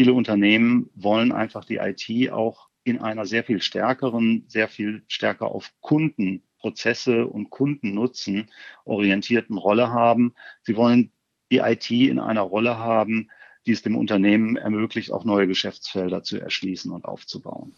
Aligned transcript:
viele 0.00 0.14
Unternehmen 0.14 0.88
wollen 0.94 1.30
einfach 1.30 1.66
die 1.66 1.76
IT 1.76 2.32
auch 2.32 2.70
in 2.84 3.02
einer 3.02 3.26
sehr 3.26 3.44
viel 3.44 3.60
stärkeren, 3.60 4.44
sehr 4.48 4.66
viel 4.66 5.02
stärker 5.08 5.48
auf 5.48 5.72
Kundenprozesse 5.82 7.26
und 7.26 7.50
Kundennutzen 7.50 8.50
orientierten 8.86 9.58
Rolle 9.58 9.90
haben. 9.90 10.32
Sie 10.62 10.74
wollen 10.74 11.12
die 11.52 11.58
IT 11.58 11.90
in 11.90 12.18
einer 12.18 12.40
Rolle 12.40 12.78
haben, 12.78 13.28
die 13.66 13.72
es 13.72 13.82
dem 13.82 13.94
Unternehmen 13.94 14.56
ermöglicht, 14.56 15.12
auch 15.12 15.26
neue 15.26 15.46
Geschäftsfelder 15.46 16.22
zu 16.22 16.40
erschließen 16.40 16.90
und 16.90 17.04
aufzubauen. 17.04 17.74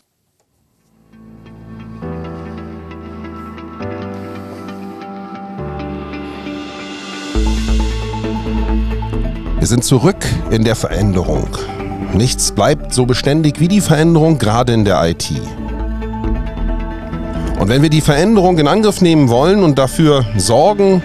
Wir 9.58 9.66
sind 9.66 9.82
zurück 9.82 10.24
in 10.52 10.62
der 10.62 10.76
Veränderung. 10.76 11.58
Nichts 12.14 12.52
bleibt 12.52 12.92
so 12.92 13.06
beständig 13.06 13.58
wie 13.58 13.68
die 13.68 13.80
Veränderung, 13.80 14.38
gerade 14.38 14.74
in 14.74 14.84
der 14.84 15.02
IT. 15.08 15.30
Und 17.58 17.68
wenn 17.68 17.80
wir 17.80 17.88
die 17.88 18.02
Veränderung 18.02 18.58
in 18.58 18.68
Angriff 18.68 19.00
nehmen 19.00 19.30
wollen 19.30 19.62
und 19.62 19.78
dafür 19.78 20.26
sorgen, 20.36 21.02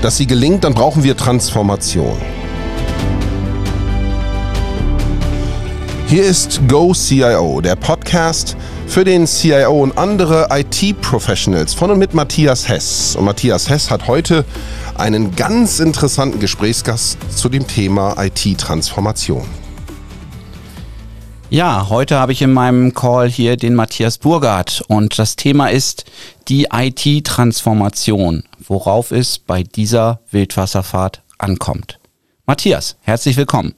dass 0.00 0.16
sie 0.16 0.28
gelingt, 0.28 0.62
dann 0.62 0.74
brauchen 0.74 1.02
wir 1.02 1.16
Transformation. 1.16 2.16
Hier 6.06 6.24
ist 6.24 6.60
Go 6.68 6.94
CIO, 6.94 7.60
der 7.60 7.74
Podcast 7.74 8.56
für 8.86 9.04
den 9.04 9.26
CIO 9.26 9.82
und 9.82 9.98
andere 9.98 10.46
IT-Professionals 10.50 11.74
von 11.74 11.90
und 11.90 11.98
mit 11.98 12.14
Matthias 12.14 12.68
Hess. 12.68 13.16
Und 13.16 13.24
Matthias 13.24 13.68
Hess 13.68 13.90
hat 13.90 14.06
heute 14.06 14.44
einen 14.96 15.34
ganz 15.34 15.80
interessanten 15.80 16.38
Gesprächsgast 16.38 17.18
zu 17.34 17.48
dem 17.48 17.66
Thema 17.66 18.14
IT-Transformation. 18.16 19.67
Ja, 21.50 21.88
heute 21.88 22.18
habe 22.18 22.32
ich 22.32 22.42
in 22.42 22.52
meinem 22.52 22.92
Call 22.92 23.30
hier 23.30 23.56
den 23.56 23.74
Matthias 23.74 24.18
Burgert 24.18 24.82
und 24.86 25.18
das 25.18 25.34
Thema 25.34 25.68
ist 25.68 26.04
die 26.48 26.68
IT-Transformation, 26.70 28.44
worauf 28.58 29.12
es 29.12 29.38
bei 29.38 29.62
dieser 29.62 30.20
Wildwasserfahrt 30.30 31.22
ankommt. 31.38 32.00
Matthias, 32.44 32.98
herzlich 33.00 33.38
willkommen. 33.38 33.74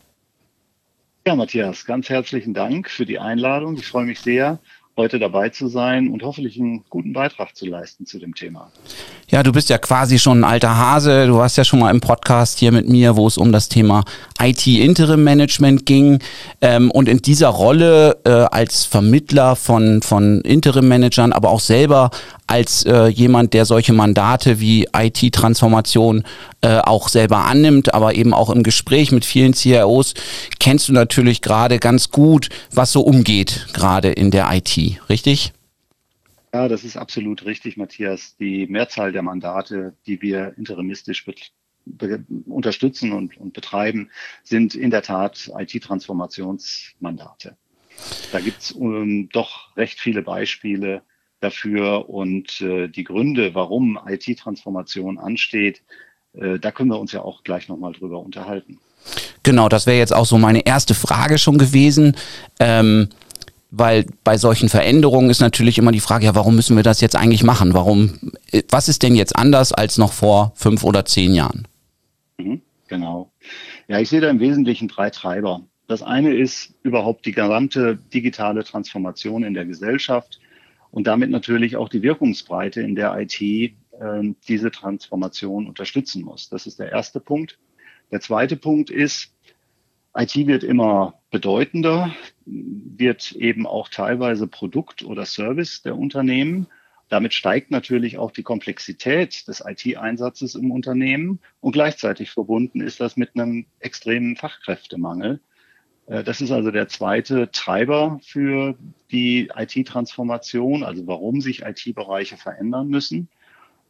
Ja, 1.25 1.37
Matthias, 1.37 1.85
ganz 1.85 2.09
herzlichen 2.09 2.55
Dank 2.55 2.91
für 2.91 3.07
die 3.07 3.21
Einladung. 3.21 3.77
Ich 3.77 3.87
freue 3.87 4.05
mich 4.05 4.19
sehr, 4.19 4.59
heute 4.97 5.19
dabei 5.19 5.49
zu 5.49 5.69
sein 5.69 6.09
und 6.09 6.23
hoffentlich 6.23 6.59
einen 6.59 6.85
guten 6.91 7.13
Beitrag 7.13 7.57
zu 7.57 7.67
leisten 7.67 8.07
zu 8.07 8.19
dem 8.19 8.35
Thema. 8.35 8.71
Ja, 9.29 9.43
du 9.43 9.53
bist 9.53 9.71
ja 9.71 9.79
quasi 9.79 10.19
schon 10.19 10.41
ein 10.41 10.45
alter 10.45 10.77
Hase. 10.77 11.27
Du 11.27 11.37
warst 11.37 11.57
ja 11.57 11.65
schon 11.65 11.79
mal 11.79 11.91
im 11.91 12.01
Podcast 12.01 12.59
hier 12.59 12.73
mit 12.73 12.89
mir, 12.89 13.17
wo 13.17 13.27
es 13.27 13.39
um 13.39 13.53
das 13.53 13.69
Thema 13.69 14.05
IT-Interim-Management 14.41 15.87
ging. 15.87 16.19
Ähm, 16.61 16.91
und 16.91 17.09
in 17.09 17.19
dieser 17.19 17.49
Rolle 17.49 18.19
äh, 18.25 18.31
als 18.31 18.85
Vermittler 18.85 19.57
von, 19.57 20.03
von 20.03 20.41
Interim-Managern, 20.43 21.33
aber 21.33 21.51
auch 21.51 21.61
selber 21.61 22.11
als 22.51 22.85
äh, 22.85 23.07
jemand, 23.07 23.55
der 23.55 23.65
solche 23.65 23.93
Mandate 23.93 24.59
wie 24.59 24.89
IT-Transformation 24.93 26.25
äh, 26.63 26.79
auch 26.79 27.09
selber 27.09 27.45
annimmt, 27.45 27.95
aber 27.95 28.17
eben 28.17 28.35
auch 28.35 28.51
im 28.51 28.65
Gespräch 28.65 29.13
mit 29.13 29.25
vielen 29.25 29.55
CIOs, 29.55 30.15
kennst 30.59 30.89
du 30.89 30.93
natürlich 30.93 31.43
gerade 31.43 31.79
ganz 31.79 32.11
gut, 32.11 32.49
was 32.73 32.91
so 32.91 33.03
umgeht, 33.03 33.69
gerade 33.73 34.11
in 34.11 34.33
der 34.33 34.49
IT, 34.53 34.77
richtig? 35.09 35.53
Ja, 36.53 36.67
das 36.67 36.83
ist 36.83 36.97
absolut 36.97 37.45
richtig, 37.45 37.77
Matthias. 37.77 38.37
Die 38.39 38.67
Mehrzahl 38.67 39.13
der 39.13 39.23
Mandate, 39.23 39.95
die 40.07 40.21
wir 40.21 40.55
interimistisch 40.59 41.25
unterstützen 42.47 43.13
und, 43.13 43.37
und 43.37 43.53
betreiben, 43.53 44.11
sind 44.43 44.75
in 44.75 44.91
der 44.91 45.03
Tat 45.03 45.53
IT-Transformationsmandate. 45.57 47.57
Da 48.33 48.41
gibt's 48.41 48.75
ähm, 48.75 49.29
doch 49.33 49.77
recht 49.77 50.01
viele 50.01 50.23
Beispiele 50.23 51.03
dafür 51.41 52.09
und 52.09 52.61
äh, 52.61 52.89
die 52.89 53.05
Gründe, 53.05 53.55
warum 53.55 53.99
IT-Transformation 54.07 55.19
ansteht, 55.19 55.83
äh, 56.35 56.59
da 56.59 56.71
können 56.71 56.91
wir 56.91 57.01
uns 57.01 57.13
ja 57.13 57.23
auch 57.23 57.43
gleich 57.43 57.69
nochmal 57.69 57.93
drüber 57.93 58.21
unterhalten. 58.21 58.79
Genau, 59.43 59.69
das 59.69 59.87
wäre 59.87 59.99
jetzt 59.99 60.15
auch 60.15 60.27
so 60.27 60.37
meine 60.39 60.67
erste 60.67 60.95
Frage 60.95 61.39
schon 61.39 61.59
gewesen. 61.59 62.17
Ähm, 62.59 63.09
weil 63.71 64.05
bei 64.25 64.37
solchen 64.37 64.69
Veränderungen 64.69 65.31
ist 65.31 65.41
natürlich 65.41 65.79
immer 65.79 65.93
die 65.93 66.01
Frage, 66.01 66.25
ja, 66.25 66.35
warum 66.35 66.57
müssen 66.57 66.77
wir 66.77 66.83
das 66.83 67.01
jetzt 67.01 67.17
eigentlich 67.17 67.45
machen? 67.45 67.73
Warum, 67.73 68.19
äh, 68.51 68.63
was 68.69 68.89
ist 68.89 69.03
denn 69.03 69.15
jetzt 69.15 69.37
anders 69.37 69.73
als 69.73 69.97
noch 69.97 70.13
vor 70.13 70.53
fünf 70.57 70.85
oder 70.85 71.05
zehn 71.05 71.35
Jahren? 71.35 71.67
Mhm, 72.39 72.61
genau. 72.89 73.31
Ja, 73.89 74.01
ich 74.01 74.09
sehe 74.09 74.21
da 74.21 74.29
im 74.29 74.41
Wesentlichen 74.41 74.89
drei 74.89 75.11
Treiber. 75.11 75.63
Das 75.87 76.03
eine 76.03 76.35
ist 76.35 76.75
überhaupt 76.83 77.27
die 77.27 77.33
gesamte 77.33 77.99
digitale 78.13 78.65
Transformation 78.65 79.43
in 79.43 79.55
der 79.55 79.65
Gesellschaft 79.65 80.41
und 80.91 81.07
damit 81.07 81.31
natürlich 81.31 81.77
auch 81.77 81.89
die 81.89 82.03
Wirkungsbreite 82.03 82.81
in 82.83 82.95
der 82.95 83.17
IT 83.19 83.41
äh, 83.41 83.73
diese 84.49 84.71
Transformation 84.71 85.67
unterstützen 85.67 86.23
muss. 86.23 86.49
Das 86.49 86.67
ist 86.67 86.79
der 86.79 86.91
erste 86.91 87.21
Punkt. 87.21 87.59
Der 88.11 88.21
zweite 88.21 88.57
Punkt 88.57 88.91
ist, 88.91 89.33
IT 90.15 90.35
wird 90.35 90.65
immer 90.65 91.21
bedeutender, 91.31 92.13
wird 92.45 93.33
eben 93.33 93.67
auch 93.67 93.89
teilweise 93.89 94.49
Produkt 94.49 95.05
oder 95.05 95.25
Service 95.25 95.83
der 95.83 95.97
Unternehmen. 95.97 96.67
Damit 97.09 97.35
steigt 97.35 97.71
natürlich 97.71 98.19
auch 98.19 98.33
die 98.33 98.43
Komplexität 98.43 99.47
des 99.47 99.63
IT-Einsatzes 99.65 100.57
im 100.57 100.73
Unternehmen 100.73 101.41
und 101.61 101.73
gleichzeitig 101.73 102.31
verbunden 102.31 102.81
ist 102.81 103.01
das 103.01 103.17
mit 103.17 103.35
einem 103.35 103.67
extremen 103.79 104.37
Fachkräftemangel. 104.37 105.41
Äh, 106.11 106.25
das 106.25 106.41
ist 106.41 106.51
also 106.51 106.71
der 106.71 106.89
zweite 106.89 107.51
Treiber 107.51 108.21
für 108.23 108.75
die 109.11 109.51
IT-Transformation, 109.57 110.83
also 110.83 111.07
warum 111.07 111.41
sich 111.41 111.63
IT-Bereiche 111.63 112.37
verändern 112.37 112.89
müssen. 112.89 113.29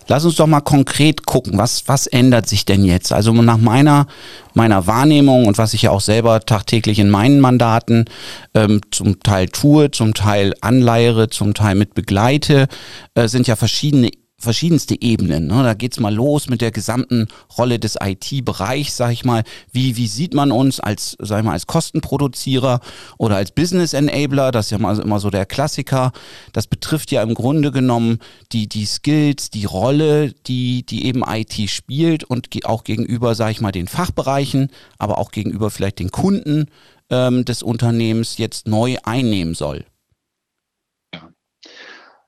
lass 0.08 0.26
uns 0.26 0.36
doch 0.36 0.48
mal 0.48 0.62
konkret 0.62 1.26
gucken, 1.26 1.58
was 1.58 1.88
was 1.88 2.08
ändert 2.08 2.48
sich 2.48 2.66
denn 2.66 2.86
jetzt? 2.86 3.12
Also 3.12 3.34
nach 3.34 3.58
meiner 3.58 4.08
meiner 4.54 4.88
Wahrnehmung 4.88 5.48
und 5.48 5.58
was 5.58 5.74
ich 5.74 5.84
ja 5.84 5.92
auch 5.92 6.02
selber 6.02 6.40
tagtäglich 6.40 7.00
in 7.00 7.10
meinen 7.10 7.40
Mandaten 7.40 8.06
ähm, 8.54 8.82
zum 8.92 9.20
Teil 9.20 9.48
tue, 9.48 9.92
zum 9.92 10.14
Teil 10.14 10.54
anleiere, 10.62 11.30
zum 11.30 11.54
Teil 11.54 11.76
mit 11.76 11.94
begleite, 11.94 12.68
äh, 13.16 13.28
sind 13.28 13.48
ja 13.48 13.56
verschiedene 13.56 14.12
verschiedenste 14.46 15.02
Ebenen. 15.02 15.48
Ne? 15.48 15.64
Da 15.64 15.74
geht's 15.74 16.00
mal 16.00 16.14
los 16.14 16.48
mit 16.48 16.62
der 16.62 16.72
gesamten 16.72 17.28
Rolle 17.58 17.80
des 17.80 17.98
IT-Bereichs, 18.02 18.96
sag 18.96 19.12
ich 19.12 19.26
mal. 19.26 19.44
Wie, 19.74 19.98
wie 19.98 20.08
sieht 20.08 20.34
man 20.34 20.54
uns 20.54 20.80
als, 20.80 21.18
sag 21.20 21.40
ich 21.40 21.46
mal, 21.46 21.52
als 21.52 21.68
Kostenproduzierer 21.68 22.80
oder 23.18 23.36
als 23.36 23.52
Business 23.52 23.94
Enabler? 23.94 24.52
Das 24.52 24.68
ist 24.68 24.72
ja 24.72 24.78
mal 24.78 24.98
immer 24.98 25.20
so 25.20 25.30
der 25.30 25.46
Klassiker. 25.46 26.14
Das 26.54 26.68
betrifft 26.68 27.12
ja 27.12 27.22
im 27.22 27.34
Grunde 27.34 27.72
genommen 27.72 28.20
die, 28.54 28.70
die 28.70 28.86
Skills, 28.86 29.50
die 29.50 29.66
Rolle, 29.66 30.32
die, 30.48 30.86
die 30.86 31.06
eben 31.06 31.24
IT 31.28 31.70
spielt 31.70 32.24
und 32.24 32.48
auch 32.64 32.86
gegenüber, 32.86 33.36
sag 33.36 33.52
ich 33.52 33.60
mal, 33.60 33.74
den 33.74 33.88
Fachbereichen, 33.88 34.70
aber 34.98 35.18
auch 35.18 35.32
gegenüber 35.32 35.70
vielleicht 35.70 36.00
den 36.00 36.12
Kunden 36.12 36.68
ähm, 37.10 37.44
des 37.44 37.64
Unternehmens 37.64 38.38
jetzt 38.38 38.68
neu 38.68 38.98
einnehmen 39.04 39.56
soll. 39.56 39.86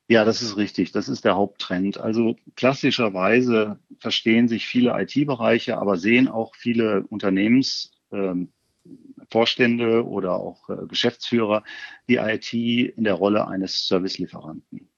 Ja, 0.09 0.23
das 0.23 0.41
ist 0.41 0.55
richtig. 0.57 0.91
Das 0.93 1.09
ist 1.09 1.25
der 1.25 1.35
Haupttrend. 1.35 1.97
Also 1.97 2.37
klassischerweise 2.55 3.79
verstehen 3.99 4.47
sich 4.47 4.65
viele 4.65 4.91
IT-Bereiche, 5.01 5.77
aber 5.77 5.97
sehen 5.97 6.27
auch 6.29 6.55
viele 6.55 7.05
Unternehmensvorstände 7.07 8.49
ähm, 9.99 10.07
oder 10.07 10.35
auch 10.35 10.69
äh, 10.69 10.87
Geschäftsführer 10.87 11.63
die 12.07 12.15
IT 12.17 12.53
in 12.53 13.03
der 13.03 13.15
Rolle 13.15 13.47
eines 13.47 13.87
Servicelieferanten. 13.87 14.89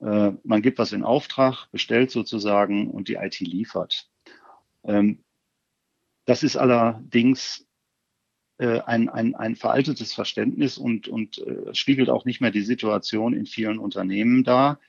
Äh, 0.00 0.32
man 0.44 0.62
gibt 0.62 0.78
was 0.78 0.92
in 0.92 1.04
Auftrag, 1.04 1.68
bestellt 1.72 2.10
sozusagen 2.10 2.90
und 2.90 3.08
die 3.08 3.16
IT 3.16 3.40
liefert. 3.40 4.10
Ähm, 4.84 5.24
das 6.26 6.42
ist 6.42 6.56
allerdings 6.56 7.67
ein, 8.58 9.08
ein, 9.08 9.34
ein 9.34 9.56
veraltetes 9.56 10.12
Verständnis 10.12 10.78
und, 10.78 11.08
und 11.08 11.38
äh, 11.38 11.74
spiegelt 11.74 12.10
auch 12.10 12.24
nicht 12.24 12.40
mehr 12.40 12.50
die 12.50 12.62
Situation 12.62 13.32
in 13.32 13.46
vielen 13.46 13.78
Unternehmen 13.78 14.44
dar. 14.44 14.80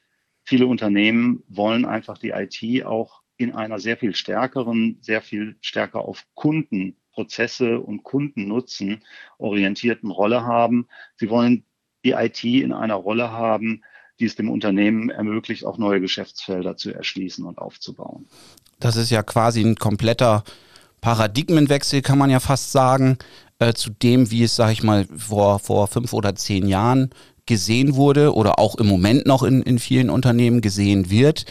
Viele 0.43 0.65
Unternehmen 0.65 1.43
wollen 1.47 1.85
einfach 1.85 2.17
die 2.17 2.29
IT 2.31 2.85
auch 2.85 3.21
in 3.37 3.53
einer 3.53 3.79
sehr 3.79 3.97
viel 3.97 4.15
stärkeren, 4.15 4.97
sehr 5.01 5.21
viel 5.21 5.55
stärker 5.61 6.01
auf 6.01 6.25
Kundenprozesse 6.33 7.79
und 7.79 8.03
Kundennutzen 8.03 9.03
orientierten 9.37 10.11
Rolle 10.11 10.43
haben. 10.43 10.87
Sie 11.15 11.29
wollen 11.29 11.63
die 12.03 12.11
IT 12.11 12.43
in 12.43 12.73
einer 12.73 12.95
Rolle 12.95 13.31
haben, 13.31 13.83
die 14.19 14.25
es 14.25 14.35
dem 14.35 14.49
Unternehmen 14.49 15.09
ermöglicht, 15.09 15.65
auch 15.65 15.77
neue 15.77 16.01
Geschäftsfelder 16.01 16.75
zu 16.75 16.93
erschließen 16.93 17.45
und 17.45 17.57
aufzubauen. 17.57 18.27
Das 18.79 18.95
ist 18.95 19.09
ja 19.09 19.23
quasi 19.23 19.61
ein 19.61 19.75
kompletter 19.75 20.43
Paradigmenwechsel, 21.01 22.01
kann 22.01 22.17
man 22.17 22.29
ja 22.29 22.39
fast 22.39 22.71
sagen 22.71 23.17
äh, 23.59 23.73
zu 23.73 23.89
dem, 23.89 24.31
wie 24.31 24.43
es, 24.43 24.55
sag 24.55 24.71
ich 24.71 24.83
mal, 24.83 25.05
vor, 25.17 25.59
vor 25.59 25.87
fünf 25.87 26.13
oder 26.13 26.35
zehn 26.35 26.67
Jahren 26.67 27.09
gesehen 27.45 27.95
wurde 27.95 28.33
oder 28.35 28.59
auch 28.59 28.75
im 28.75 28.87
Moment 28.87 29.25
noch 29.25 29.43
in, 29.43 29.61
in 29.63 29.79
vielen 29.79 30.09
Unternehmen 30.09 30.61
gesehen 30.61 31.09
wird. 31.09 31.45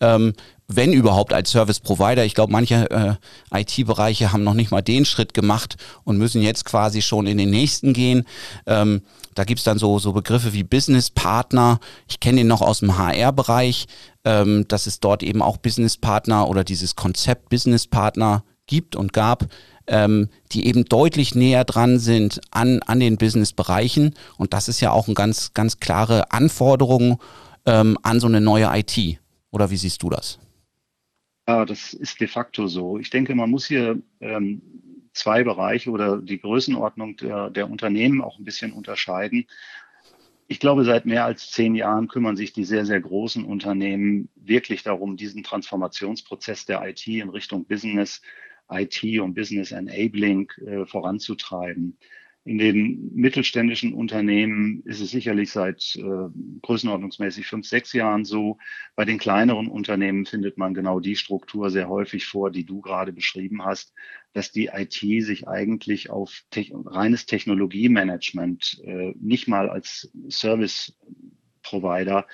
Ähm, 0.00 0.32
wenn 0.66 0.92
überhaupt 0.92 1.32
als 1.32 1.50
Service 1.50 1.80
Provider. 1.80 2.24
Ich 2.24 2.34
glaube, 2.34 2.52
manche 2.52 2.90
äh, 2.90 3.60
IT-Bereiche 3.60 4.32
haben 4.32 4.44
noch 4.44 4.54
nicht 4.54 4.70
mal 4.70 4.82
den 4.82 5.04
Schritt 5.04 5.34
gemacht 5.34 5.76
und 6.04 6.16
müssen 6.16 6.40
jetzt 6.42 6.64
quasi 6.64 7.02
schon 7.02 7.26
in 7.26 7.38
den 7.38 7.50
nächsten 7.50 7.92
gehen. 7.92 8.24
Ähm, 8.66 9.02
da 9.34 9.44
gibt's 9.44 9.64
dann 9.64 9.78
so, 9.78 9.98
so 9.98 10.12
Begriffe 10.12 10.52
wie 10.52 10.64
Business 10.64 11.10
Partner. 11.10 11.80
Ich 12.08 12.20
kenne 12.20 12.38
den 12.38 12.46
noch 12.46 12.62
aus 12.62 12.80
dem 12.80 12.96
HR-Bereich, 12.96 13.86
ähm, 14.24 14.66
dass 14.68 14.86
es 14.86 15.00
dort 15.00 15.22
eben 15.22 15.42
auch 15.42 15.58
Business 15.58 15.98
Partner 15.98 16.48
oder 16.48 16.64
dieses 16.64 16.96
Konzept 16.96 17.50
Business 17.50 17.86
Partner 17.86 18.42
gibt 18.66 18.96
und 18.96 19.12
gab 19.12 19.48
ähm, 19.86 20.28
die 20.52 20.66
eben 20.66 20.84
deutlich 20.84 21.34
näher 21.34 21.64
dran 21.64 21.98
sind 21.98 22.40
an, 22.50 22.80
an 22.86 23.00
den 23.00 23.16
Business-Bereichen. 23.16 24.14
Und 24.38 24.52
das 24.52 24.68
ist 24.68 24.80
ja 24.80 24.90
auch 24.90 25.06
eine 25.06 25.14
ganz, 25.14 25.52
ganz 25.54 25.78
klare 25.80 26.30
Anforderung 26.32 27.20
ähm, 27.66 27.98
an 28.02 28.20
so 28.20 28.26
eine 28.26 28.40
neue 28.40 28.70
IT. 28.72 29.20
Oder 29.50 29.70
wie 29.70 29.76
siehst 29.76 30.02
du 30.02 30.10
das? 30.10 30.38
Ja, 31.46 31.64
das 31.64 31.92
ist 31.92 32.20
de 32.20 32.28
facto 32.28 32.66
so. 32.66 32.98
Ich 32.98 33.10
denke, 33.10 33.34
man 33.34 33.50
muss 33.50 33.66
hier 33.66 33.98
ähm, 34.20 34.62
zwei 35.12 35.44
Bereiche 35.44 35.90
oder 35.90 36.20
die 36.20 36.40
Größenordnung 36.40 37.16
der, 37.18 37.50
der 37.50 37.70
Unternehmen 37.70 38.22
auch 38.22 38.38
ein 38.38 38.44
bisschen 38.44 38.72
unterscheiden. 38.72 39.46
Ich 40.46 40.60
glaube, 40.60 40.84
seit 40.84 41.06
mehr 41.06 41.24
als 41.24 41.50
zehn 41.50 41.74
Jahren 41.74 42.08
kümmern 42.08 42.36
sich 42.36 42.52
die 42.52 42.64
sehr, 42.64 42.84
sehr 42.84 43.00
großen 43.00 43.44
Unternehmen 43.44 44.28
wirklich 44.34 44.82
darum, 44.82 45.16
diesen 45.16 45.42
Transformationsprozess 45.42 46.66
der 46.66 46.86
IT 46.86 47.06
in 47.06 47.28
Richtung 47.28 47.64
Business 47.66 48.20
IT 48.70 49.20
und 49.20 49.34
Business 49.34 49.72
Enabling 49.72 50.50
äh, 50.66 50.86
voranzutreiben. 50.86 51.98
In 52.46 52.58
den 52.58 53.10
mittelständischen 53.14 53.94
Unternehmen 53.94 54.82
ist 54.84 55.00
es 55.00 55.10
sicherlich 55.10 55.50
seit 55.50 55.96
äh, 55.96 56.28
größenordnungsmäßig 56.60 57.46
fünf, 57.46 57.66
sechs 57.66 57.94
Jahren 57.94 58.26
so. 58.26 58.58
Bei 58.96 59.06
den 59.06 59.16
kleineren 59.16 59.66
Unternehmen 59.66 60.26
findet 60.26 60.58
man 60.58 60.74
genau 60.74 61.00
die 61.00 61.16
Struktur 61.16 61.70
sehr 61.70 61.88
häufig 61.88 62.26
vor, 62.26 62.50
die 62.50 62.66
du 62.66 62.82
gerade 62.82 63.14
beschrieben 63.14 63.64
hast, 63.64 63.94
dass 64.34 64.52
die 64.52 64.66
IT 64.66 64.92
sich 65.24 65.48
eigentlich 65.48 66.10
auf 66.10 66.42
te 66.50 66.66
reines 66.84 67.24
Technologiemanagement 67.24 68.78
äh, 68.84 69.14
nicht 69.18 69.48
mal 69.48 69.70
als 69.70 70.12
Service 70.28 70.98
Provider 71.62 72.26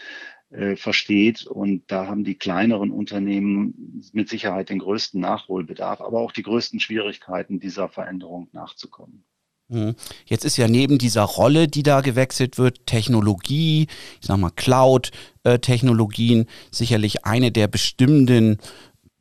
äh, 0.51 0.77
versteht. 0.77 1.47
Und 1.47 1.85
da 1.89 2.07
haben 2.07 2.25
die 2.25 2.37
kleineren 2.37 2.91
Unternehmen 2.91 4.03
mit 4.13 4.29
Sicherheit 4.29 4.69
den 4.69 4.81
größten 4.81 5.21
Nachholbedarf, 5.21 6.01
aber 6.01 6.21
auch 6.21 6.33
die 6.33 6.43
größten 6.43 6.81
Schwierigkeiten, 6.81 7.61
dieser 7.61 7.89
Veränderung 7.89 8.49
nachzukommen. 8.53 9.25
Mhm. 9.71 9.95
Jetzt 10.27 10.45
ist 10.45 10.57
ja 10.57 10.67
neben 10.67 10.99
dieser 10.99 11.23
Rolle, 11.23 11.69
die 11.69 11.85
da 11.85 12.01
gewechselt 12.01 12.59
wird, 12.59 12.87
Technologie, 12.87 13.87
ich 14.21 14.27
sag 14.27 14.39
mal 14.39 14.51
Cloud-Technologien, 14.51 16.47
sicherlich 16.73 17.25
eine 17.25 17.53
der 17.53 17.69
bestimmenden 17.69 18.59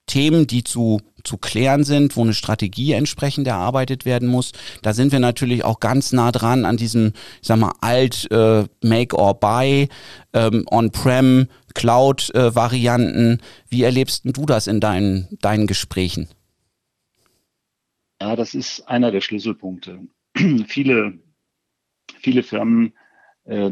Themen, 0.10 0.48
die 0.48 0.64
zu, 0.64 1.00
zu 1.24 1.38
klären 1.38 1.84
sind, 1.84 2.18
wo 2.18 2.24
eine 2.24 2.34
Strategie 2.34 2.94
entsprechend 2.94 3.48
erarbeitet 3.48 4.04
werden 4.04 4.28
muss. 4.28 4.52
Da 4.82 4.94
sind 4.94 5.12
wir 5.12 5.20
natürlich 5.20 5.64
auch 5.64 5.80
ganz 5.80 6.12
nah 6.12 6.32
dran 6.32 6.66
an 6.66 6.78
diesem, 6.78 7.14
ich 7.42 7.48
sag 7.48 7.60
mal, 7.60 7.74
alt 7.80 8.30
äh, 8.32 8.66
Make 8.84 9.16
or 9.16 9.40
Buy, 9.40 9.88
ähm, 10.34 10.66
On-Prem, 10.70 11.48
Cloud-Varianten. 11.76 13.34
Äh, 13.34 13.38
Wie 13.70 13.84
erlebst 13.84 14.24
du 14.26 14.46
das 14.46 14.68
in 14.68 14.80
deinen, 14.80 15.28
deinen 15.42 15.68
Gesprächen? 15.68 16.28
Ja, 18.22 18.36
das 18.36 18.54
ist 18.54 18.82
einer 18.88 19.12
der 19.12 19.22
Schlüsselpunkte. 19.22 20.00
viele, 20.68 21.20
viele 22.20 22.44
Firmen 22.44 22.94
äh, 23.46 23.72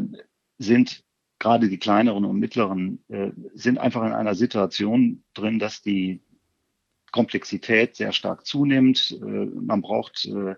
sind 0.58 1.02
gerade 1.38 1.68
die 1.68 1.78
kleineren 1.78 2.24
und 2.24 2.38
mittleren 2.38 2.98
äh, 3.08 3.30
sind 3.54 3.78
einfach 3.78 4.04
in 4.04 4.12
einer 4.12 4.34
Situation 4.34 5.22
drin, 5.34 5.58
dass 5.58 5.82
die 5.82 6.20
Komplexität 7.18 7.96
sehr 7.96 8.12
stark 8.12 8.46
zunimmt. 8.46 9.18
Äh, 9.20 9.24
man 9.24 9.82
braucht 9.82 10.24
äh, 10.26 10.54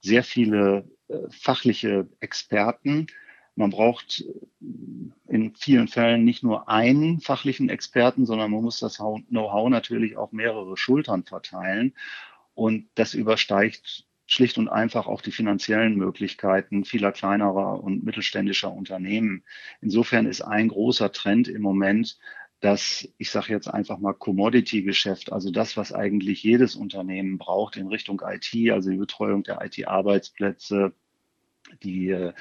sehr 0.00 0.24
viele 0.24 0.90
äh, 1.06 1.18
fachliche 1.30 2.08
Experten. 2.18 3.06
Man 3.54 3.70
braucht 3.70 4.24
in 5.28 5.54
vielen 5.54 5.86
Fällen 5.86 6.24
nicht 6.24 6.42
nur 6.42 6.68
einen 6.68 7.20
fachlichen 7.20 7.68
Experten, 7.68 8.26
sondern 8.26 8.50
man 8.50 8.62
muss 8.62 8.80
das 8.80 8.96
Know-how 8.96 9.68
natürlich 9.68 10.16
auf 10.16 10.32
mehrere 10.32 10.76
Schultern 10.76 11.22
verteilen. 11.22 11.94
Und 12.54 12.88
das 12.96 13.14
übersteigt 13.14 14.06
schlicht 14.26 14.58
und 14.58 14.68
einfach 14.68 15.06
auch 15.06 15.22
die 15.22 15.32
finanziellen 15.32 15.94
Möglichkeiten 15.96 16.84
vieler 16.84 17.12
kleinerer 17.12 17.82
und 17.82 18.02
mittelständischer 18.04 18.72
Unternehmen. 18.72 19.44
Insofern 19.80 20.26
ist 20.26 20.42
ein 20.42 20.68
großer 20.68 21.12
Trend 21.12 21.46
im 21.46 21.62
Moment, 21.62 22.18
dass 22.60 23.08
ich 23.18 23.30
sage 23.30 23.52
jetzt 23.52 23.68
einfach 23.68 23.98
mal 23.98 24.12
Commodity-Geschäft, 24.12 25.32
also 25.32 25.50
das, 25.50 25.76
was 25.76 25.92
eigentlich 25.92 26.42
jedes 26.42 26.76
Unternehmen 26.76 27.38
braucht 27.38 27.76
in 27.76 27.88
Richtung 27.88 28.22
IT, 28.24 28.54
also 28.70 28.90
die 28.90 28.98
Betreuung 28.98 29.42
der 29.42 29.60
IT-Arbeitsplätze, 29.62 30.94
die 31.82 32.10
äh, 32.10 32.32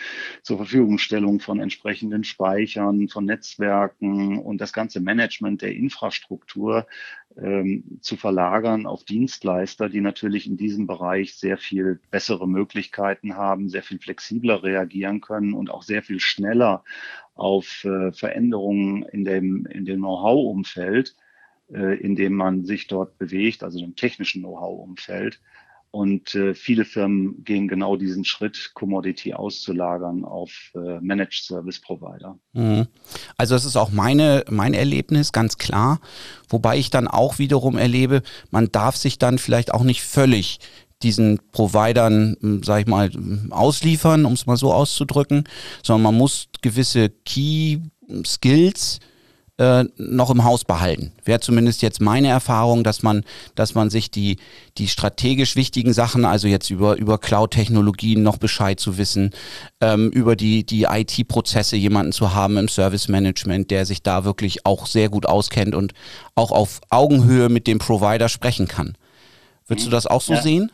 zur 0.42 0.58
Verfügungstellung 0.58 1.40
von 1.40 1.60
entsprechenden 1.60 2.24
Speichern, 2.24 3.08
von 3.08 3.26
Netzwerken 3.26 4.40
und 4.40 4.60
das 4.60 4.74
ganze 4.74 5.00
Management 5.00 5.62
der 5.62 5.76
Infrastruktur 5.76 6.88
ähm, 7.38 8.00
zu 8.02 8.18
verlagern 8.18 8.86
auf 8.86 9.04
Dienstleister, 9.04 9.90
die 9.90 10.02
natürlich 10.02 10.48
in 10.48 10.58
diesem 10.58 10.88
Bereich 10.88 11.36
sehr 11.36 11.58
viel 11.58 12.00
bessere 12.12 12.48
Möglichkeiten 12.48 13.36
haben, 13.36 13.70
sehr 13.70 13.84
viel 13.84 14.00
flexibler 14.00 14.64
reagieren 14.64 15.22
können 15.22 15.54
und 15.54 15.70
auch 15.70 15.84
sehr 15.84 16.04
viel 16.04 16.20
schneller 16.20 16.84
auf 17.36 17.86
äh, 17.86 18.12
Veränderungen 18.12 19.04
in 19.04 19.26
dem, 19.26 19.66
in 19.68 19.86
dem 19.86 20.00
Know-how-Umfeld, 20.00 21.16
äh, 21.72 21.98
in 22.00 22.16
dem 22.16 22.34
man 22.34 22.66
sich 22.66 22.88
dort 22.88 23.18
bewegt, 23.18 23.64
also 23.64 23.80
dem 23.80 23.96
technischen 23.96 24.42
Know-how-Umfeld. 24.42 25.40
Und 25.92 26.36
äh, 26.36 26.54
viele 26.54 26.86
Firmen 26.86 27.44
gehen 27.44 27.68
genau 27.68 27.96
diesen 27.96 28.24
Schritt, 28.24 28.72
Commodity 28.76 29.34
auszulagern 29.34 30.24
auf 30.24 30.52
äh, 30.76 31.00
Managed 31.02 31.44
Service 31.44 31.80
Provider. 31.80 32.38
Mhm. 32.54 32.88
Also 33.38 33.56
das 33.56 33.66
ist 33.66 33.76
auch 33.76 33.90
meine, 33.90 34.44
mein 34.50 34.76
Erlebnis, 34.76 35.32
ganz 35.32 35.58
klar. 35.58 36.00
Wobei 36.48 36.78
ich 36.78 36.92
dann 36.92 37.08
auch 37.08 37.40
wiederum 37.40 37.78
erlebe, 37.78 38.22
man 38.52 38.72
darf 38.72 38.98
sich 38.98 39.18
dann 39.18 39.40
vielleicht 39.40 39.74
auch 39.74 39.84
nicht 39.84 40.04
völlig 40.04 40.60
diesen 41.02 41.40
Providern, 41.52 42.36
hm, 42.40 42.64
sag 42.64 42.82
ich 42.82 42.88
mal, 42.88 43.10
ausliefern, 43.50 44.26
um 44.26 44.34
es 44.34 44.46
mal 44.46 44.58
so 44.58 44.74
auszudrücken, 44.74 45.46
sondern 45.82 46.04
man 46.04 46.18
muss 46.18 46.50
gewisse 46.62 47.10
Key 47.10 47.80
Skills 48.26 49.00
äh, 49.60 49.84
noch 49.98 50.30
im 50.30 50.46
Haus 50.46 50.64
behalten. 50.64 51.12
Wäre 51.26 51.42
zumindest 51.42 51.82
jetzt 51.82 52.00
meine 52.00 52.30
Erfahrung, 52.30 52.84
dass 52.86 53.04
man, 53.04 53.26
dass 53.56 53.76
man 53.76 53.90
sich 53.90 54.10
die, 54.10 54.38
die 54.78 54.88
strategisch 54.88 55.58
wichtigen 55.58 55.92
Sachen, 55.92 56.24
also 56.24 56.48
jetzt 56.48 56.70
über, 56.70 56.96
über 56.96 57.18
Cloud-Technologien 57.18 58.24
noch 58.24 58.38
Bescheid 58.38 58.80
zu 58.80 58.98
wissen, 58.98 59.32
ähm, 59.82 60.12
über 60.12 60.38
die, 60.38 60.66
die 60.66 60.84
IT-Prozesse 60.84 61.76
jemanden 61.76 62.14
zu 62.14 62.34
haben 62.34 62.56
im 62.56 62.70
Service-Management, 62.70 63.70
der 63.70 63.86
sich 63.86 64.02
da 64.02 64.24
wirklich 64.24 64.66
auch 64.66 64.88
sehr 64.88 65.10
gut 65.10 65.26
auskennt 65.26 65.76
und 65.76 65.94
auch 66.36 66.52
auf 66.52 66.80
Augenhöhe 66.90 67.50
mit 67.50 67.68
dem 67.68 67.80
Provider 67.80 68.30
sprechen 68.30 68.70
kann. 68.70 68.96
Würdest 69.68 69.88
du 69.88 69.92
das 69.92 70.08
auch 70.08 70.22
so 70.22 70.34
ja. 70.34 70.42
sehen? 70.42 70.72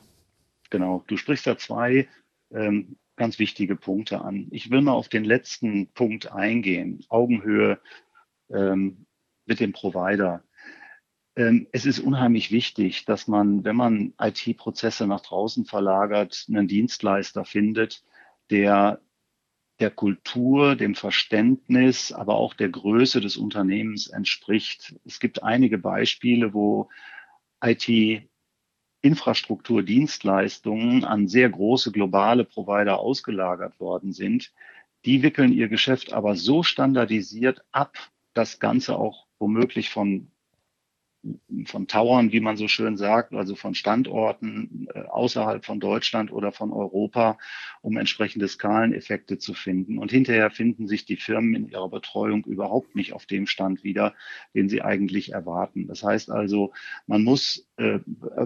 Genau, 0.70 1.04
du 1.08 1.18
sprichst 1.18 1.48
da 1.48 1.58
zwei 1.58 2.08
ähm, 2.54 2.98
ganz 3.16 3.40
wichtige 3.40 3.76
Punkte 3.76 4.22
an. 4.22 4.48
Ich 4.52 4.70
will 4.70 4.82
mal 4.82 4.94
auf 4.94 5.10
den 5.10 5.24
letzten 5.24 5.88
Punkt 5.88 6.32
eingehen. 6.32 7.04
Augenhöhe 7.10 7.80
ähm, 8.50 9.06
mit 9.46 9.60
dem 9.60 9.74
Provider. 9.74 10.44
Ähm, 11.36 11.68
es 11.72 11.86
ist 11.86 12.00
unheimlich 12.00 12.52
wichtig, 12.52 13.06
dass 13.06 13.28
man, 13.28 13.64
wenn 13.64 13.76
man 13.76 14.14
IT-Prozesse 14.20 15.08
nach 15.08 15.22
draußen 15.22 15.66
verlagert, 15.66 16.46
einen 16.50 16.68
Dienstleister 16.68 17.46
findet, 17.46 18.04
der 18.50 19.02
der 19.80 19.92
Kultur, 19.92 20.76
dem 20.76 20.96
Verständnis, 20.96 22.12
aber 22.14 22.36
auch 22.36 22.54
der 22.54 22.70
Größe 22.70 23.20
des 23.20 23.36
Unternehmens 23.38 24.08
entspricht. 24.08 24.96
Es 25.04 25.20
gibt 25.20 25.44
einige 25.44 25.78
Beispiele, 25.78 26.54
wo 26.54 26.88
IT 27.62 28.24
Infrastrukturdienstleistungen 29.02 31.04
an 31.04 31.28
sehr 31.28 31.50
große 31.50 31.92
globale 31.92 32.46
Provider 32.46 33.00
ausgelagert 33.00 33.78
worden 33.80 34.14
sind. 34.14 34.54
Die 35.04 35.22
wickeln 35.22 35.52
ihr 35.52 35.68
Geschäft 35.68 36.14
aber 36.14 36.36
so 36.36 36.64
standardisiert 36.64 37.62
ab, 37.72 37.98
das 38.36 38.60
Ganze 38.60 38.98
auch 38.98 39.26
womöglich 39.40 39.90
von 39.90 40.32
von 41.66 41.88
Towern, 41.88 42.32
wie 42.32 42.40
man 42.40 42.58
so 42.58 42.68
schön 42.68 42.98
sagt, 42.98 43.34
also 43.34 43.56
von 43.56 43.76
Standorten 43.76 44.88
äh, 44.94 45.02
außerhalb 45.02 45.66
von 45.66 45.80
Deutschland 45.80 46.32
oder 46.32 46.52
von 46.52 46.72
Europa, 46.72 47.38
um 47.82 47.98
entsprechende 47.98 48.48
Skaleneffekte 48.48 49.38
zu 49.38 49.54
finden. 49.54 49.98
Und 49.98 50.12
hinterher 50.12 50.52
finden 50.52 50.88
sich 50.88 51.06
die 51.06 51.18
Firmen 51.18 51.56
in 51.56 51.70
ihrer 51.70 51.90
Betreuung 51.90 52.44
überhaupt 52.44 52.96
nicht 52.96 53.14
auf 53.14 53.26
dem 53.26 53.48
Stand 53.48 53.84
wieder, 53.84 54.14
den 54.54 54.70
sie 54.70 54.82
eigentlich 54.82 55.34
erwarten. 55.34 55.88
Das 55.88 56.04
heißt 56.04 56.30
also, 56.30 56.74
man 57.08 57.24
muss 57.24 57.68
äh, 57.78 58.00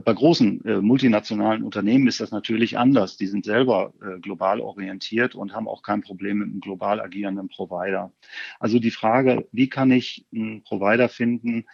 bei 0.03 0.13
großen 0.13 0.65
äh, 0.65 0.81
multinationalen 0.81 1.63
Unternehmen 1.63 2.07
ist 2.07 2.19
das 2.19 2.31
natürlich 2.31 2.77
anders. 2.77 3.17
Die 3.17 3.27
sind 3.27 3.45
selber 3.45 3.93
äh, 4.01 4.19
global 4.19 4.61
orientiert 4.61 5.35
und 5.35 5.53
haben 5.53 5.67
auch 5.67 5.83
kein 5.83 6.01
Problem 6.01 6.39
mit 6.39 6.49
einem 6.49 6.61
global 6.61 6.99
agierenden 6.99 7.49
Provider. 7.49 8.11
Also 8.59 8.79
die 8.79 8.91
Frage, 8.91 9.47
wie 9.51 9.69
kann 9.69 9.91
ich 9.91 10.25
einen 10.33 10.63
Provider 10.63 11.09
finden, 11.09 11.65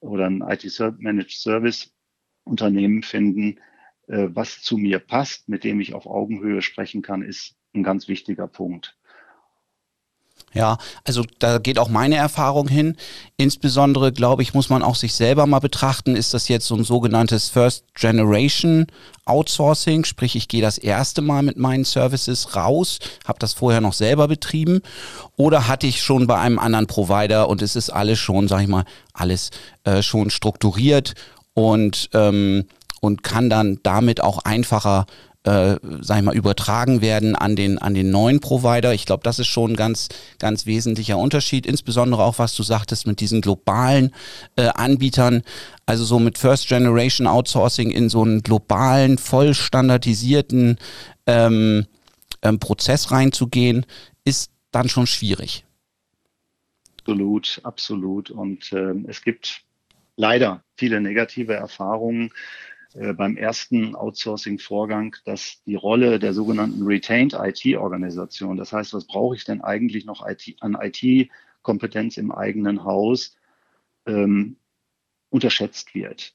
oder 0.00 0.26
ein 0.26 0.42
IT-Managed 0.42 1.38
Service 1.38 1.94
Unternehmen 2.44 3.02
finden, 3.02 3.60
äh, 4.08 4.28
was 4.30 4.62
zu 4.62 4.76
mir 4.76 4.98
passt, 4.98 5.48
mit 5.48 5.64
dem 5.64 5.80
ich 5.80 5.94
auf 5.94 6.06
Augenhöhe 6.06 6.62
sprechen 6.62 7.02
kann, 7.02 7.22
ist 7.22 7.56
ein 7.74 7.82
ganz 7.82 8.08
wichtiger 8.08 8.48
Punkt. 8.48 8.98
Ja, 10.52 10.78
also 11.04 11.22
da 11.38 11.58
geht 11.58 11.78
auch 11.78 11.88
meine 11.88 12.16
Erfahrung 12.16 12.66
hin. 12.66 12.96
Insbesondere, 13.36 14.12
glaube 14.12 14.42
ich, 14.42 14.52
muss 14.52 14.68
man 14.68 14.82
auch 14.82 14.96
sich 14.96 15.14
selber 15.14 15.46
mal 15.46 15.60
betrachten, 15.60 16.16
ist 16.16 16.34
das 16.34 16.48
jetzt 16.48 16.66
so 16.66 16.74
ein 16.74 16.82
sogenanntes 16.82 17.48
First 17.48 17.84
Generation 17.94 18.86
Outsourcing, 19.26 20.04
sprich 20.04 20.34
ich 20.34 20.48
gehe 20.48 20.60
das 20.60 20.76
erste 20.76 21.22
Mal 21.22 21.44
mit 21.44 21.56
meinen 21.56 21.84
Services 21.84 22.56
raus, 22.56 22.98
habe 23.28 23.38
das 23.38 23.52
vorher 23.52 23.80
noch 23.80 23.92
selber 23.92 24.26
betrieben 24.26 24.80
oder 25.36 25.68
hatte 25.68 25.86
ich 25.86 26.02
schon 26.02 26.26
bei 26.26 26.38
einem 26.38 26.58
anderen 26.58 26.88
Provider 26.88 27.48
und 27.48 27.62
es 27.62 27.76
ist 27.76 27.90
alles 27.90 28.18
schon, 28.18 28.48
sage 28.48 28.64
ich 28.64 28.68
mal, 28.68 28.84
alles 29.12 29.50
äh, 29.84 30.02
schon 30.02 30.30
strukturiert 30.30 31.14
und 31.54 32.10
ähm, 32.12 32.64
und 33.00 33.22
kann 33.22 33.50
dann 33.50 33.80
damit 33.82 34.22
auch 34.22 34.38
einfacher 34.44 35.06
äh, 35.44 35.76
sag 36.00 36.18
ich 36.18 36.24
mal, 36.24 36.36
übertragen 36.36 37.00
werden 37.00 37.34
an 37.34 37.56
den, 37.56 37.78
an 37.78 37.94
den 37.94 38.10
neuen 38.10 38.40
Provider. 38.40 38.92
Ich 38.92 39.06
glaube, 39.06 39.22
das 39.22 39.38
ist 39.38 39.46
schon 39.46 39.72
ein 39.72 39.76
ganz, 39.76 40.08
ganz 40.38 40.66
wesentlicher 40.66 41.16
Unterschied, 41.16 41.66
insbesondere 41.66 42.22
auch, 42.22 42.38
was 42.38 42.54
du 42.54 42.62
sagtest, 42.62 43.06
mit 43.06 43.20
diesen 43.20 43.40
globalen 43.40 44.14
äh, 44.56 44.66
Anbietern, 44.66 45.42
also 45.86 46.04
so 46.04 46.18
mit 46.18 46.36
First 46.36 46.68
Generation 46.68 47.26
Outsourcing 47.26 47.90
in 47.90 48.10
so 48.10 48.22
einen 48.22 48.42
globalen, 48.42 49.16
voll 49.16 49.54
standardisierten 49.54 50.76
ähm, 51.26 51.86
ähm, 52.42 52.58
Prozess 52.58 53.10
reinzugehen, 53.10 53.86
ist 54.24 54.50
dann 54.72 54.90
schon 54.90 55.06
schwierig. 55.06 55.64
Absolut, 56.98 57.60
absolut. 57.64 58.30
Und 58.30 58.72
äh, 58.72 58.92
es 59.08 59.22
gibt 59.22 59.62
leider 60.16 60.62
viele 60.76 61.00
negative 61.00 61.54
Erfahrungen 61.54 62.30
beim 62.94 63.36
ersten 63.36 63.94
Outsourcing-Vorgang, 63.94 65.14
dass 65.24 65.62
die 65.64 65.76
Rolle 65.76 66.18
der 66.18 66.34
sogenannten 66.34 66.82
Retained 66.84 67.34
IT-Organisation, 67.34 68.56
das 68.56 68.72
heißt, 68.72 68.94
was 68.94 69.06
brauche 69.06 69.36
ich 69.36 69.44
denn 69.44 69.60
eigentlich 69.60 70.06
noch 70.06 70.26
IT, 70.26 70.56
an 70.60 70.76
IT-Kompetenz 70.80 72.16
im 72.16 72.32
eigenen 72.32 72.82
Haus, 72.84 73.36
ähm, 74.06 74.56
unterschätzt 75.30 75.94
wird. 75.94 76.34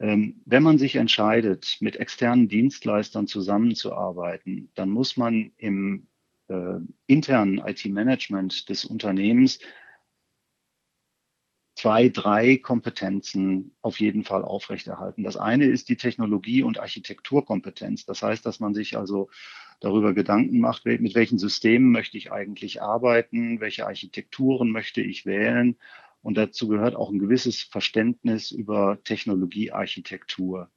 Ähm, 0.00 0.40
wenn 0.44 0.62
man 0.62 0.78
sich 0.78 0.96
entscheidet, 0.96 1.76
mit 1.80 1.96
externen 1.96 2.48
Dienstleistern 2.48 3.26
zusammenzuarbeiten, 3.26 4.70
dann 4.74 4.90
muss 4.90 5.16
man 5.16 5.52
im 5.56 6.08
äh, 6.48 6.80
internen 7.06 7.58
IT-Management 7.58 8.68
des 8.68 8.84
Unternehmens 8.84 9.60
zwei, 11.84 12.08
drei 12.08 12.56
Kompetenzen 12.56 13.76
auf 13.82 14.00
jeden 14.00 14.24
Fall 14.24 14.42
aufrechterhalten. 14.42 15.22
Das 15.22 15.36
eine 15.36 15.66
ist 15.66 15.90
die 15.90 15.98
Technologie- 15.98 16.62
und 16.62 16.80
Architekturkompetenz. 16.80 18.06
Das 18.06 18.22
heißt, 18.22 18.46
dass 18.46 18.58
man 18.58 18.72
sich 18.72 18.96
also 18.96 19.28
darüber 19.80 20.14
Gedanken 20.14 20.60
macht, 20.60 20.86
mit 20.86 21.14
welchen 21.14 21.36
Systemen 21.36 21.92
möchte 21.92 22.16
ich 22.16 22.32
eigentlich 22.32 22.80
arbeiten, 22.80 23.60
welche 23.60 23.86
Architekturen 23.86 24.70
möchte 24.70 25.02
ich 25.02 25.26
wählen. 25.26 25.76
Und 26.22 26.38
dazu 26.38 26.68
gehört 26.68 26.96
auch 26.96 27.10
ein 27.10 27.18
gewisses 27.18 27.60
Verständnis 27.60 28.50
über 28.50 28.98
Technologiearchitektur. 29.04 30.70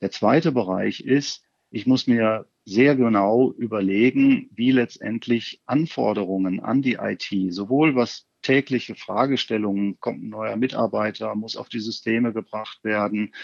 Der 0.00 0.10
zweite 0.10 0.50
Bereich 0.50 1.02
ist, 1.02 1.44
ich 1.70 1.86
muss 1.86 2.08
mir 2.08 2.48
sehr 2.64 2.96
genau 2.96 3.52
überlegen, 3.52 4.50
wie 4.56 4.72
letztendlich 4.72 5.62
Anforderungen 5.66 6.58
an 6.58 6.82
die 6.82 6.94
IT, 6.94 7.28
sowohl 7.54 7.94
was 7.94 8.27
tägliche 8.48 8.94
Fragestellungen, 8.94 10.00
kommt 10.00 10.22
ein 10.22 10.30
neuer 10.30 10.56
Mitarbeiter, 10.56 11.34
muss 11.34 11.54
auf 11.54 11.68
die 11.68 11.80
Systeme 11.80 12.32
gebracht 12.32 12.82
werden, 12.82 13.34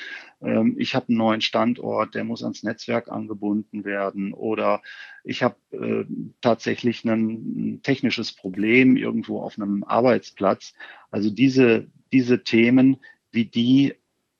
ähm, 0.40 0.76
ich 0.78 0.94
habe 0.94 1.08
einen 1.08 1.18
neuen 1.18 1.40
Standort, 1.42 2.14
der 2.14 2.24
muss 2.24 2.42
ans 2.42 2.62
Netzwerk 2.62 3.10
angebunden 3.10 3.84
werden 3.84 4.32
oder 4.32 4.80
ich 5.22 5.42
habe 5.42 5.56
äh, 5.72 6.06
tatsächlich 6.40 7.04
ein, 7.04 7.80
technisches 7.82 8.32
Problem 8.32 8.96
irgendwo 8.96 9.42
auf 9.42 9.58
einem 9.58 9.84
Arbeitsplatz. 9.84 10.72
Also 11.10 11.28
diese, 11.28 11.86
diese 12.10 12.42
Themen, 12.42 12.96
wie 13.30 13.44
die 13.44 13.92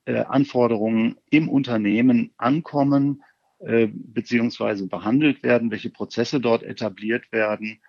äh, 0.06 0.21
Anforderungen 0.21 1.16
im 1.28 1.50
Unternehmen 1.50 2.33
ankommen, 2.38 3.23
äh, 3.59 3.88
beziehungsweise 3.92 4.87
behandelt 4.87 5.42
werden, 5.42 5.71
welche 5.71 5.90
Prozesse 5.90 6.40
dort 6.40 6.62
etabliert 6.62 7.33
werden 7.33 7.80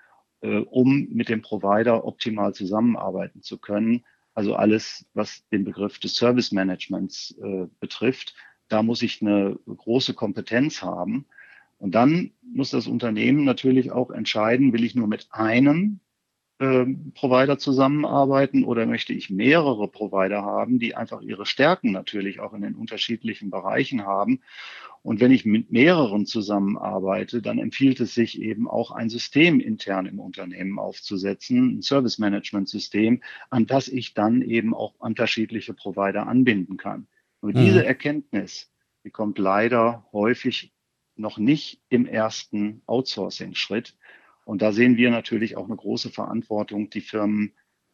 um 0.45 1.07
mit 1.11 1.29
dem 1.29 1.41
Provider 1.41 2.05
optimal 2.05 2.53
zusammenarbeiten 2.53 3.41
zu 3.41 3.57
können. 3.57 4.03
Also 4.33 4.55
alles, 4.55 5.05
was 5.13 5.47
den 5.49 5.63
Begriff 5.63 5.99
des 5.99 6.15
Service 6.15 6.51
Managements 6.51 7.37
äh, 7.41 7.67
betrifft, 7.79 8.35
da 8.67 8.83
muss 8.83 9.01
ich 9.01 9.21
eine 9.21 9.57
große 9.65 10.13
Kompetenz 10.13 10.81
haben. 10.81 11.25
Und 11.77 11.93
dann 11.95 12.31
muss 12.41 12.71
das 12.71 12.87
Unternehmen 12.87 13.43
natürlich 13.43 13.91
auch 13.91 14.11
entscheiden, 14.11 14.73
will 14.73 14.83
ich 14.83 14.95
nur 14.95 15.07
mit 15.07 15.27
einem 15.31 15.99
äh, 16.59 16.85
Provider 17.13 17.57
zusammenarbeiten 17.57 18.63
oder 18.63 18.85
möchte 18.85 19.13
ich 19.13 19.29
mehrere 19.29 19.87
Provider 19.87 20.43
haben, 20.43 20.79
die 20.79 20.95
einfach 20.95 21.21
ihre 21.21 21.45
Stärken 21.45 21.91
natürlich 21.91 22.39
auch 22.39 22.53
in 22.53 22.61
den 22.61 22.75
unterschiedlichen 22.75 23.49
Bereichen 23.49 24.05
haben. 24.05 24.41
Und 25.01 25.19
wenn 25.19 25.31
ich 25.31 25.45
mit 25.45 25.71
mehreren 25.71 26.25
zusammenarbeite, 26.25 27.41
dann 27.41 27.59
empfiehlt 27.59 27.99
es 27.99 28.15
sich 28.15 28.41
eben 28.41 28.67
auch 28.67 28.89
ein 28.89 29.09
System 29.09 29.59
intern 29.59 30.07
im 30.07 30.19
Unternehmen 30.19 30.79
aufzusetzen, 30.79 31.77
ein 31.77 31.81
Service 31.83 32.17
Management 32.17 32.69
System, 32.69 33.21
an 33.51 33.67
das 33.67 33.87
ich 33.87 34.15
dann 34.15 34.41
eben 34.41 34.73
auch 34.73 34.95
unterschiedliche 34.97 35.75
Provider 35.75 36.25
anbinden 36.25 36.77
kann. 36.77 37.07
Nur 37.41 37.51
mhm. 37.51 37.57
diese 37.57 37.85
Erkenntnis, 37.85 38.71
die 39.03 39.11
kommt 39.11 39.37
leider 39.37 40.07
häufig 40.11 40.73
noch 41.15 41.37
nicht 41.37 41.81
im 41.89 42.07
ersten 42.07 42.81
Outsourcing-Schritt. 42.87 43.95
Und 44.45 44.61
da 44.61 44.71
sehen 44.71 44.95
wir 44.95 45.11
natürlich 45.11 45.57
auch 45.57 45.65
eine 45.65 45.75
große 45.75 46.09
Verantwortung, 46.09 46.89
die 46.89 47.01
Firmen 47.01 47.53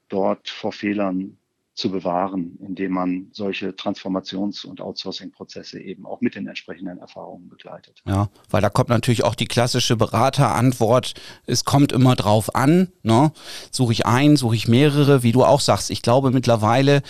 dort 0.09 0.49
vor 0.49 0.73
Fehlern 0.73 1.37
zu 1.73 1.89
bewahren, 1.89 2.57
indem 2.59 2.91
man 2.91 3.27
solche 3.31 3.69
Transformations- 3.69 4.65
und 4.65 4.81
Outsourcing-Prozesse 4.81 5.79
eben 5.79 6.05
auch 6.05 6.19
mit 6.19 6.35
den 6.35 6.45
entsprechenden 6.45 6.99
Erfahrungen 6.99 7.47
begleitet. 7.47 8.01
Ja, 8.05 8.29
weil 8.49 8.61
da 8.61 8.69
kommt 8.69 8.89
natürlich 8.89 9.23
auch 9.23 9.35
die 9.35 9.45
klassische 9.45 9.95
Beraterantwort, 9.95 11.13
es 11.47 11.63
kommt 11.63 11.93
immer 11.93 12.15
drauf 12.15 12.53
an, 12.55 12.89
ne? 13.03 13.31
suche 13.71 13.93
ich 13.93 14.05
ein, 14.05 14.35
suche 14.35 14.55
ich 14.55 14.67
mehrere, 14.67 15.23
wie 15.23 15.31
du 15.31 15.45
auch 15.45 15.61
sagst. 15.61 15.89
Ich 15.89 16.01
glaube 16.01 16.31
mittlerweile, 16.31 17.01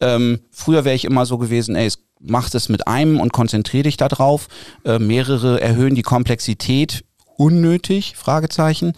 ähm, 0.00 0.40
früher 0.50 0.84
wäre 0.84 0.96
ich 0.96 1.04
immer 1.04 1.24
so 1.24 1.38
gewesen, 1.38 1.76
ey, 1.76 1.86
es 1.86 2.04
mach 2.20 2.52
es 2.52 2.68
mit 2.68 2.88
einem 2.88 3.20
und 3.20 3.32
konzentriere 3.32 3.84
dich 3.84 3.96
darauf. 3.96 4.48
Äh, 4.84 4.98
mehrere 4.98 5.60
erhöhen 5.60 5.94
die 5.94 6.02
Komplexität 6.02 7.04
unnötig, 7.38 8.14
Fragezeichen. 8.16 8.92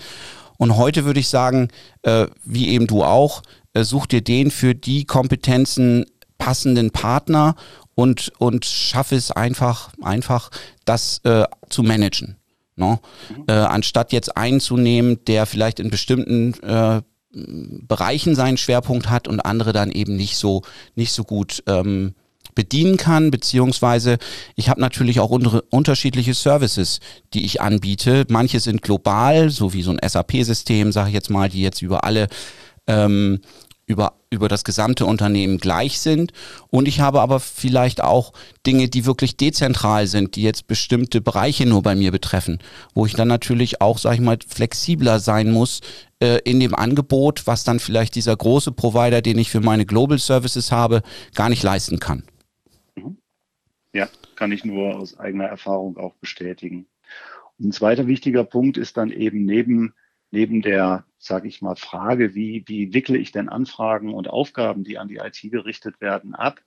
Und 0.57 0.77
heute 0.77 1.05
würde 1.05 1.21
ich 1.21 1.29
sagen, 1.29 1.69
äh, 2.03 2.27
wie 2.45 2.69
eben 2.69 2.87
du 2.87 3.05
auch, 3.05 3.43
äh, 3.73 3.85
such 3.85 4.07
dir 4.07 4.23
den 4.23 4.51
für 4.51 4.75
die 4.75 5.05
Kompetenzen 5.05 6.07
passenden 6.39 6.91
Partner 6.91 7.55
und, 7.95 8.33
und 8.39 8.65
schaff 8.65 9.13
es 9.13 9.31
einfach, 9.31 9.93
einfach 10.03 10.51
das 10.85 11.21
äh, 11.25 11.45
zu 11.69 11.83
managen. 11.83 12.37
No? 12.77 12.99
Mhm. 13.29 13.45
Äh, 13.47 13.53
anstatt 13.53 14.13
jetzt 14.13 14.37
einen 14.37 14.61
zu 14.61 14.77
nehmen, 14.77 15.25
der 15.27 15.47
vielleicht 15.47 15.81
in 15.81 15.91
bestimmten 15.91 16.55
äh, 16.63 17.03
Bereichen 17.33 18.35
seinen 18.35 18.57
Schwerpunkt 18.57 19.09
hat 19.09 19.29
und 19.29 19.41
andere 19.41 19.73
dann 19.73 19.93
eben 19.93 20.17
nicht 20.17 20.37
so, 20.37 20.63
nicht 20.97 21.13
so 21.13 21.23
gut 21.23 21.63
ähm, 21.67 22.15
bedienen 22.55 22.97
kann, 22.97 23.31
beziehungsweise 23.31 24.19
ich 24.57 24.69
habe 24.69 24.81
natürlich 24.81 25.21
auch 25.21 25.31
unter, 25.31 25.63
unterschiedliche 25.71 26.35
Services, 26.35 27.01
die 27.35 27.45
ich 27.45 27.61
anbiete. 27.61 28.25
Manche 28.29 28.61
sind 28.61 28.83
global, 28.83 29.51
so 29.51 29.73
wie 29.73 29.83
so 29.83 29.91
ein 29.91 30.01
SAP-System, 30.07 30.93
sage 30.93 31.09
ich 31.09 31.15
jetzt 31.15 31.31
mal, 31.31 31.49
die 31.49 31.63
jetzt 31.63 31.83
über 31.83 32.05
alle 32.05 32.29
ähm, 32.87 33.41
über, 33.91 34.15
über 34.31 34.49
das 34.49 34.65
gesamte 34.65 35.05
Unternehmen 35.05 35.59
gleich 35.59 35.99
sind. 35.99 36.33
Und 36.69 36.89
ich 36.89 37.01
habe 37.01 37.21
aber 37.21 37.41
vielleicht 37.41 38.03
auch 38.03 38.33
Dinge, 38.67 38.89
die 38.89 39.05
wirklich 39.05 39.37
dezentral 39.37 40.07
sind, 40.07 40.37
die 40.37 40.43
jetzt 40.43 40.67
bestimmte 40.69 41.21
Bereiche 41.21 41.67
nur 41.67 41.83
bei 41.83 41.95
mir 41.95 42.13
betreffen, 42.13 42.61
wo 42.95 43.05
ich 43.05 43.15
dann 43.15 43.29
natürlich 43.29 43.83
auch, 43.83 43.99
sage 43.99 44.15
ich 44.15 44.21
mal, 44.23 44.39
flexibler 44.47 45.19
sein 45.19 45.51
muss 45.51 45.81
äh, 46.21 46.39
in 46.45 46.61
dem 46.61 46.75
Angebot, 46.75 47.47
was 47.47 47.65
dann 47.65 47.81
vielleicht 47.81 48.15
dieser 48.15 48.37
große 48.37 48.73
Provider, 48.73 49.21
den 49.21 49.39
ich 49.39 49.51
für 49.51 49.61
meine 49.61 49.85
Global 49.85 50.19
Services 50.19 50.73
habe, 50.73 51.03
gar 51.35 51.49
nicht 51.49 51.63
leisten 51.63 51.99
kann. 51.99 52.23
Ja, 53.93 54.09
kann 54.37 54.53
ich 54.53 54.65
nur 54.65 54.97
aus 54.97 55.19
eigener 55.19 55.47
Erfahrung 55.47 55.97
auch 55.97 56.15
bestätigen. 56.15 56.87
Und 57.59 57.69
ein 57.69 57.73
zweiter 57.73 58.07
wichtiger 58.07 58.45
Punkt 58.45 58.77
ist 58.79 58.97
dann 58.97 59.11
eben 59.11 59.45
neben 59.45 59.95
neben 60.31 60.63
der, 60.63 61.05
sage 61.19 61.49
ich 61.49 61.63
mal, 61.63 61.77
Frage, 61.77 62.35
wie, 62.35 62.65
wie 62.67 62.95
wickle 62.95 63.19
ich 63.19 63.33
denn 63.33 63.49
Anfragen 63.49 64.15
und 64.15 64.29
Aufgaben, 64.29 64.85
die 64.85 64.99
an 64.99 65.09
die 65.09 65.17
IT 65.17 65.41
gerichtet 65.43 66.01
werden, 66.01 66.35
ab, 66.35 66.61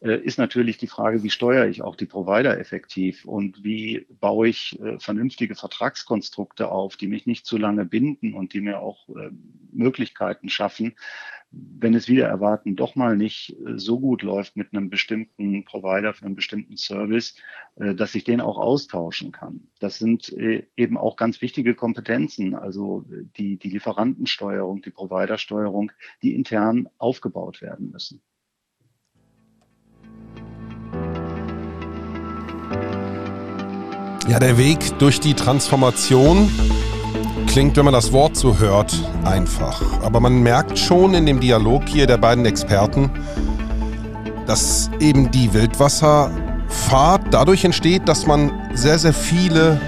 äh, 0.00 0.16
ist 0.16 0.38
natürlich 0.38 0.78
die 0.78 0.86
Frage, 0.86 1.22
wie 1.22 1.30
steuere 1.30 1.66
ich 1.66 1.82
auch 1.82 1.96
die 1.96 2.06
Provider 2.06 2.58
effektiv 2.58 3.24
und 3.24 3.64
wie 3.64 4.06
baue 4.08 4.48
ich 4.48 4.80
äh, 4.80 4.98
vernünftige 4.98 5.54
Vertragskonstrukte 5.54 6.70
auf, 6.70 6.96
die 6.96 7.08
mich 7.08 7.26
nicht 7.26 7.46
zu 7.46 7.58
lange 7.58 7.84
binden 7.84 8.34
und 8.34 8.52
die 8.54 8.60
mir 8.60 8.80
auch 8.80 9.08
äh, 9.10 9.30
Möglichkeiten 9.72 10.48
schaffen, 10.48 10.94
wenn 11.52 11.94
es 11.94 12.08
wieder 12.08 12.28
erwarten 12.28 12.76
doch 12.76 12.94
mal 12.94 13.16
nicht 13.16 13.56
äh, 13.66 13.76
so 13.76 13.98
gut 13.98 14.22
läuft 14.22 14.56
mit 14.56 14.72
einem 14.72 14.90
bestimmten 14.90 15.64
Provider 15.64 16.14
für 16.14 16.26
einen 16.26 16.36
bestimmten 16.36 16.76
Service, 16.76 17.34
äh, 17.76 17.94
dass 17.94 18.14
ich 18.14 18.24
den 18.24 18.40
auch 18.40 18.58
austauschen 18.58 19.32
kann. 19.32 19.68
Das 19.80 19.98
sind 19.98 20.32
äh, 20.32 20.66
eben 20.76 20.96
auch 20.96 21.16
ganz 21.16 21.40
wichtige 21.42 21.74
Kompetenzen, 21.74 22.54
also 22.54 23.04
die, 23.36 23.56
die 23.56 23.70
Lieferantensteuerung, 23.70 24.82
die 24.82 24.90
Providersteuerung, 24.90 25.90
die 26.22 26.34
intern 26.34 26.88
aufgebaut 26.98 27.62
werden 27.62 27.90
müssen. 27.90 28.22
Ja, 34.28 34.38
der 34.38 34.58
Weg 34.58 34.78
durch 35.00 35.18
die 35.18 35.34
Transformation 35.34 36.48
Klingt, 37.50 37.76
wenn 37.76 37.84
man 37.84 37.94
das 37.94 38.12
Wort 38.12 38.36
so 38.36 38.60
hört, 38.60 38.94
einfach. 39.24 39.82
Aber 40.04 40.20
man 40.20 40.40
merkt 40.40 40.78
schon 40.78 41.14
in 41.14 41.26
dem 41.26 41.40
Dialog 41.40 41.82
hier 41.88 42.06
der 42.06 42.16
beiden 42.16 42.46
Experten, 42.46 43.10
dass 44.46 44.88
eben 45.00 45.32
die 45.32 45.52
Wildwasserfahrt 45.52 47.22
dadurch 47.32 47.64
entsteht, 47.64 48.08
dass 48.08 48.24
man 48.24 48.52
sehr, 48.74 49.00
sehr 49.00 49.12
viele 49.12 49.80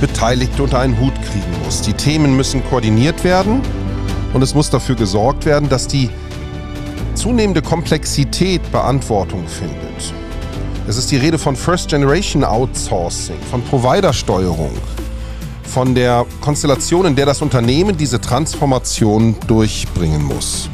Beteiligte 0.00 0.62
unter 0.62 0.78
einen 0.78 0.98
Hut 0.98 1.12
kriegen 1.30 1.62
muss. 1.62 1.82
Die 1.82 1.92
Themen 1.92 2.34
müssen 2.38 2.64
koordiniert 2.70 3.22
werden 3.22 3.60
und 4.32 4.40
es 4.40 4.54
muss 4.54 4.70
dafür 4.70 4.94
gesorgt 4.94 5.44
werden, 5.44 5.68
dass 5.68 5.88
die 5.88 6.08
zunehmende 7.12 7.60
Komplexität 7.60 8.62
Beantwortung 8.72 9.46
findet. 9.46 10.14
Es 10.88 10.96
ist 10.96 11.10
die 11.10 11.18
Rede 11.18 11.36
von 11.36 11.54
First 11.54 11.90
Generation 11.90 12.44
Outsourcing, 12.44 13.36
von 13.50 13.60
Providersteuerung, 13.60 14.72
von 15.68 15.94
der 15.94 16.26
Konstellation, 16.40 17.06
in 17.06 17.14
der 17.14 17.26
das 17.26 17.42
Unternehmen 17.42 17.96
diese 17.96 18.20
Transformation 18.20 19.36
durchbringen 19.46 20.24
muss. 20.24 20.68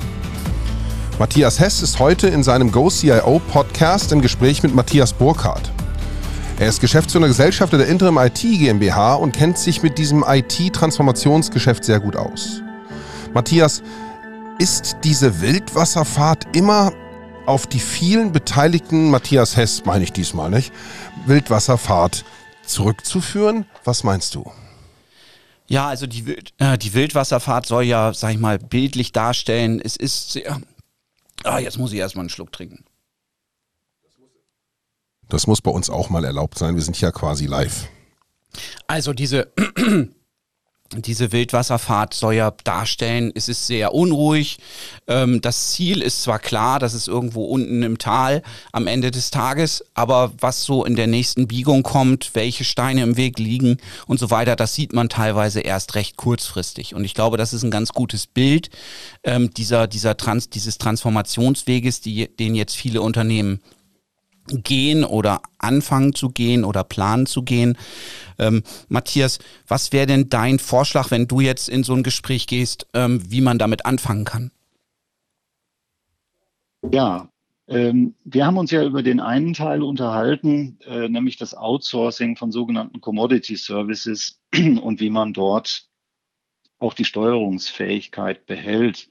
Matthias 1.18 1.60
Hess 1.60 1.82
ist 1.82 1.98
heute 1.98 2.28
in 2.28 2.42
seinem 2.42 2.72
GoCIO 2.72 3.40
Podcast 3.52 4.12
im 4.12 4.22
Gespräch 4.22 4.62
mit 4.62 4.74
Matthias 4.74 5.12
Burkhardt. 5.12 5.70
Er 6.58 6.68
ist 6.68 6.80
Geschäftsführer 6.80 7.28
Gesellschafter 7.28 7.78
der 7.78 7.88
Interim 7.88 8.16
IT 8.18 8.40
GmbH 8.40 9.14
und 9.14 9.32
kennt 9.32 9.58
sich 9.58 9.82
mit 9.82 9.98
diesem 9.98 10.24
IT-Transformationsgeschäft 10.26 11.84
sehr 11.84 12.00
gut 12.00 12.16
aus. 12.16 12.62
Matthias, 13.32 13.82
ist 14.58 14.98
diese 15.02 15.40
Wildwasserfahrt 15.40 16.56
immer 16.56 16.92
auf 17.46 17.66
die 17.66 17.80
vielen 17.80 18.32
beteiligten, 18.32 19.10
Matthias 19.10 19.56
Hess 19.56 19.84
meine 19.84 20.04
ich 20.04 20.12
diesmal 20.12 20.50
nicht, 20.50 20.72
Wildwasserfahrt 21.26 22.24
zurückzuführen? 22.64 23.66
Was 23.84 24.04
meinst 24.04 24.34
du? 24.34 24.50
Ja, 25.66 25.88
also 25.88 26.06
die, 26.06 26.36
äh, 26.58 26.76
die 26.76 26.92
Wildwasserfahrt 26.94 27.66
soll 27.66 27.84
ja, 27.84 28.12
sag 28.12 28.32
ich 28.32 28.38
mal, 28.38 28.58
bildlich 28.58 29.12
darstellen. 29.12 29.80
Es 29.82 29.96
ist 29.96 30.32
sehr. 30.32 30.60
Ah, 31.42 31.58
jetzt 31.58 31.78
muss 31.78 31.92
ich 31.92 31.98
erstmal 31.98 32.22
einen 32.22 32.30
Schluck 32.30 32.52
trinken. 32.52 32.84
Das 35.28 35.46
muss 35.46 35.60
bei 35.60 35.70
uns 35.70 35.88
auch 35.88 36.10
mal 36.10 36.24
erlaubt 36.24 36.58
sein. 36.58 36.74
Wir 36.74 36.82
sind 36.82 37.00
ja 37.00 37.10
quasi 37.10 37.46
live. 37.46 37.88
Also 38.86 39.12
diese 39.12 39.52
diese 40.92 41.32
Wildwasserfahrt 41.32 42.14
soll 42.14 42.34
ja 42.34 42.52
darstellen, 42.62 43.32
es 43.34 43.48
ist 43.48 43.66
sehr 43.66 43.94
unruhig. 43.94 44.58
Ähm, 45.06 45.40
das 45.40 45.72
Ziel 45.72 46.02
ist 46.02 46.22
zwar 46.22 46.38
klar, 46.38 46.78
das 46.78 46.94
ist 46.94 47.08
irgendwo 47.08 47.44
unten 47.44 47.82
im 47.82 47.98
Tal 47.98 48.42
am 48.72 48.86
Ende 48.86 49.10
des 49.10 49.30
Tages, 49.30 49.84
aber 49.94 50.32
was 50.40 50.62
so 50.62 50.84
in 50.84 50.94
der 50.94 51.06
nächsten 51.06 51.48
Biegung 51.48 51.82
kommt, 51.82 52.34
welche 52.34 52.64
Steine 52.64 53.02
im 53.02 53.16
Weg 53.16 53.38
liegen 53.38 53.78
und 54.06 54.20
so 54.20 54.30
weiter, 54.30 54.56
das 54.56 54.74
sieht 54.74 54.92
man 54.92 55.08
teilweise 55.08 55.60
erst 55.60 55.94
recht 55.94 56.16
kurzfristig. 56.16 56.94
Und 56.94 57.04
ich 57.04 57.14
glaube, 57.14 57.36
das 57.36 57.52
ist 57.52 57.62
ein 57.62 57.70
ganz 57.70 57.92
gutes 57.92 58.26
Bild 58.26 58.70
ähm, 59.24 59.52
dieser, 59.54 59.86
dieser 59.86 60.16
Trans, 60.16 60.50
dieses 60.50 60.78
Transformationsweges, 60.78 62.02
die, 62.02 62.28
den 62.28 62.54
jetzt 62.54 62.76
viele 62.76 63.00
Unternehmen 63.00 63.60
gehen 64.48 65.04
oder 65.04 65.40
anfangen 65.58 66.14
zu 66.14 66.30
gehen 66.30 66.64
oder 66.64 66.84
planen 66.84 67.26
zu 67.26 67.42
gehen. 67.42 67.76
Ähm, 68.38 68.62
Matthias, 68.88 69.38
was 69.66 69.92
wäre 69.92 70.06
denn 70.06 70.28
dein 70.28 70.58
Vorschlag, 70.58 71.10
wenn 71.10 71.26
du 71.26 71.40
jetzt 71.40 71.68
in 71.68 71.82
so 71.82 71.94
ein 71.94 72.02
Gespräch 72.02 72.46
gehst, 72.46 72.86
ähm, 72.94 73.22
wie 73.28 73.40
man 73.40 73.58
damit 73.58 73.86
anfangen 73.86 74.24
kann? 74.24 74.50
Ja, 76.90 77.28
ähm, 77.66 78.14
wir 78.24 78.44
haben 78.44 78.58
uns 78.58 78.70
ja 78.70 78.84
über 78.84 79.02
den 79.02 79.20
einen 79.20 79.54
Teil 79.54 79.82
unterhalten, 79.82 80.78
äh, 80.86 81.08
nämlich 81.08 81.38
das 81.38 81.54
Outsourcing 81.54 82.36
von 82.36 82.52
sogenannten 82.52 83.00
Commodity 83.00 83.56
Services 83.56 84.40
und 84.54 85.00
wie 85.00 85.10
man 85.10 85.32
dort 85.32 85.88
auch 86.78 86.92
die 86.92 87.06
Steuerungsfähigkeit 87.06 88.44
behält. 88.46 89.08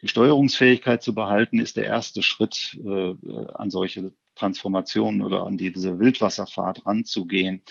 Die 0.00 0.08
Steuerungsfähigkeit 0.08 1.02
zu 1.02 1.14
behalten 1.14 1.58
ist 1.58 1.76
der 1.76 1.84
erste 1.84 2.22
Schritt 2.22 2.78
äh, 2.84 3.14
an 3.54 3.70
solche 3.70 4.12
Transformationen 4.42 5.22
oder 5.22 5.46
an 5.46 5.56
diese 5.56 6.00
Wildwasserfahrt 6.00 6.84
ranzugehen. 6.84 7.62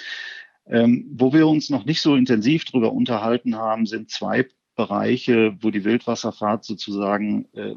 Ähm, 0.65 1.05
wo 1.11 1.33
wir 1.33 1.47
uns 1.47 1.69
noch 1.69 1.83
nicht 1.83 2.01
so 2.01 2.15
intensiv 2.15 2.63
darüber 2.63 2.93
unterhalten 2.93 3.57
haben, 3.57 3.85
sind 3.85 4.09
zwei 4.09 4.47
Bereiche, 4.75 5.57
wo 5.59 5.69
die 5.69 5.83
Wildwasserfahrt 5.83 6.63
sozusagen 6.63 7.45
äh, 7.53 7.75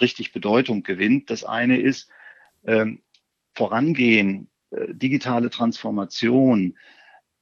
richtig 0.00 0.32
Bedeutung 0.32 0.84
gewinnt. 0.84 1.30
Das 1.30 1.42
eine 1.42 1.80
ist 1.80 2.08
ähm, 2.64 3.00
Vorangehen, 3.54 4.48
äh, 4.70 4.94
digitale 4.94 5.50
Transformation 5.50 6.78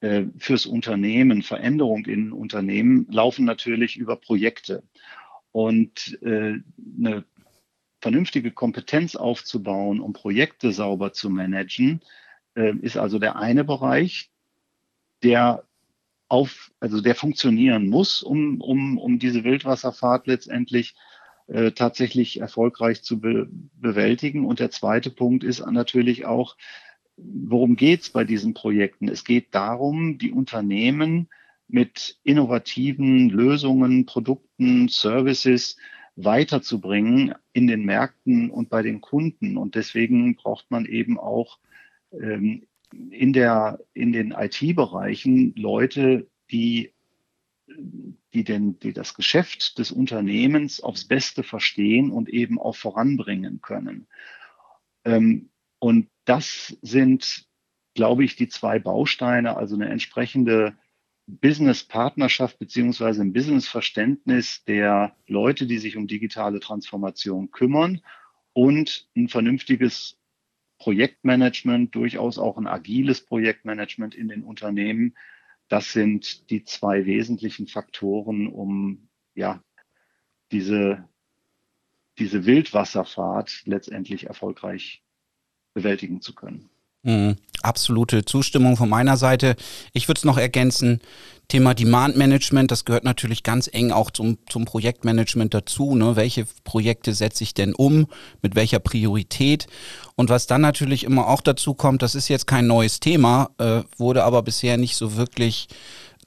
äh, 0.01 0.25
fürs 0.39 0.65
Unternehmen, 0.65 1.43
Veränderung 1.43 2.07
in 2.07 2.33
Unternehmen 2.33 3.07
laufen 3.11 3.45
natürlich 3.45 3.97
über 3.97 4.17
Projekte. 4.17 4.83
Und 5.53 6.19
äh, 6.23 6.55
eine 6.99 7.25
vernünftige 8.01 8.51
Kompetenz 8.51 9.17
aufzubauen, 9.17 10.01
um 10.01 10.13
Projekte 10.13 10.73
sauber 10.73 11.13
zu 11.13 11.31
managen, 11.31 12.01
äh, 12.55 12.75
ist 12.77 12.97
also 12.97 13.19
der 13.19 13.37
eine 13.37 13.65
Bereich, 13.65 14.31
der 15.23 15.65
auf, 16.29 16.71
also 16.81 17.01
der 17.01 17.15
funktionieren 17.15 17.89
muss, 17.89 18.23
um, 18.23 18.61
um, 18.61 18.99
um 18.99 19.19
diese 19.19 19.45
Wildwasserfahrt 19.45 20.27
letztendlich 20.27 20.95
äh, 21.49 21.73
tatsächlich 21.73 22.41
erfolgreich 22.41 23.03
zu 23.03 23.21
be 23.21 23.49
bewältigen. 23.75 24.47
Und 24.47 24.61
der 24.61 24.71
zweite 24.71 25.11
Punkt 25.11 25.43
ist 25.43 25.67
natürlich 25.67 26.27
auch, 26.27 26.57
worum 27.17 27.77
geht 27.77 28.03
es 28.03 28.11
bei 28.11 28.25
diesen 28.25 28.55
Projekten? 28.55 29.09
Es 29.09 29.25
geht 29.25 29.55
darum, 29.55 30.19
die 30.19 30.33
Unternehmen 30.33 31.29
mit 31.67 32.19
innovativen 32.23 33.29
Lösungen, 33.29 34.07
Produkten, 34.07 34.89
Services 34.89 35.77
weiterzubringen 36.25 37.35
in 37.53 37.67
den 37.67 37.85
Märkten 37.85 38.51
und 38.51 38.69
bei 38.71 38.83
den 38.83 39.01
Kunden. 39.01 39.57
Und 39.57 39.75
deswegen 39.75 40.37
braucht 40.37 40.71
man 40.71 40.87
eben 40.87 41.19
auch 41.19 41.59
ähm, 42.13 42.67
in, 42.93 43.33
der, 43.33 43.81
in 43.95 44.13
den 44.13 44.33
IT-Bereichen 44.33 45.55
Leute, 45.57 46.29
die, 46.51 46.93
die, 48.35 48.45
denn, 48.45 48.79
die 48.81 48.93
das 48.93 49.15
Geschäft 49.15 49.79
des 49.79 49.93
Unternehmens 49.93 50.81
aufs 50.81 51.05
Beste 51.05 51.43
verstehen 51.43 52.11
und 52.11 52.29
eben 52.29 52.61
auch 52.61 52.77
voranbringen 52.77 53.61
können. 53.61 54.07
Ähm, 55.05 55.51
und 55.79 56.09
das 56.25 56.77
sind, 56.83 57.47
glaube 57.95 58.25
ich, 58.25 58.37
die 58.37 58.49
zwei 58.49 58.79
Bausteine, 58.79 59.57
also 59.57 59.75
eine 59.75 59.89
entsprechende 59.89 60.77
Business-Partnerschaft 61.39 62.59
beziehungsweise 62.59 63.23
ein 63.23 63.33
Business-Verständnis 63.33 64.65
der 64.65 65.17
Leute, 65.27 65.67
die 65.67 65.79
sich 65.79 65.97
um 65.97 66.07
digitale 66.07 66.61
Transformation 66.61 67.51
kümmern 67.51 68.01
und 68.53 69.09
ein 69.17 69.29
vernünftiges 69.29 70.19
Projektmanagement, 70.79 71.95
durchaus 71.95 72.39
auch 72.39 72.57
ein 72.57 72.67
agiles 72.67 73.25
Projektmanagement 73.25 74.15
in 74.15 74.29
den 74.29 74.43
Unternehmen. 74.43 75.15
Das 75.69 75.93
sind 75.93 76.51
die 76.51 76.65
zwei 76.65 77.07
wesentlichen 77.07 77.67
Faktoren, 77.67 78.47
um 78.49 79.09
ja 79.35 79.63
diese, 80.53 81.09
diese 82.19 82.47
Wildwasserfahrt 82.47 83.63
letztendlich 83.67 84.27
erfolgreich 84.27 85.05
bewältigen 85.75 86.21
zu 86.21 86.35
können. 86.35 86.71
Mhm. 87.03 87.37
Absolute 87.63 88.25
Zustimmung 88.25 88.77
von 88.77 88.89
meiner 88.89 89.17
Seite. 89.17 89.57
Ich 89.93 90.09
würde 90.09 90.19
es 90.19 90.25
noch 90.25 90.39
ergänzen, 90.39 91.01
Thema 91.51 91.75
Demand 91.75 92.17
Management, 92.17 92.71
das 92.71 92.85
gehört 92.85 93.03
natürlich 93.03 93.43
ganz 93.43 93.69
eng 93.71 93.91
auch 93.91 94.13
zum, 94.13 94.39
zum 94.49 94.67
Projektmanagement 94.67 95.53
dazu. 95.53 95.97
Ne? 95.97 96.15
Welche 96.15 96.47
Projekte 96.63 97.13
setze 97.13 97.43
ich 97.43 97.55
denn 97.55 97.75
um? 97.75 98.07
Mit 98.41 98.55
welcher 98.55 98.79
Priorität? 98.79 99.67
Und 100.15 100.31
was 100.31 100.47
dann 100.47 100.61
natürlich 100.61 101.03
immer 101.03 101.27
auch 101.27 101.41
dazu 101.41 101.75
kommt, 101.75 102.03
das 102.03 102.15
ist 102.15 102.29
jetzt 102.29 102.47
kein 102.47 102.69
neues 102.69 103.01
Thema, 103.01 103.51
äh, 103.59 103.83
wurde 103.99 104.23
aber 104.23 104.43
bisher 104.43 104.77
nicht 104.77 104.95
so 104.97 105.17
wirklich 105.17 105.67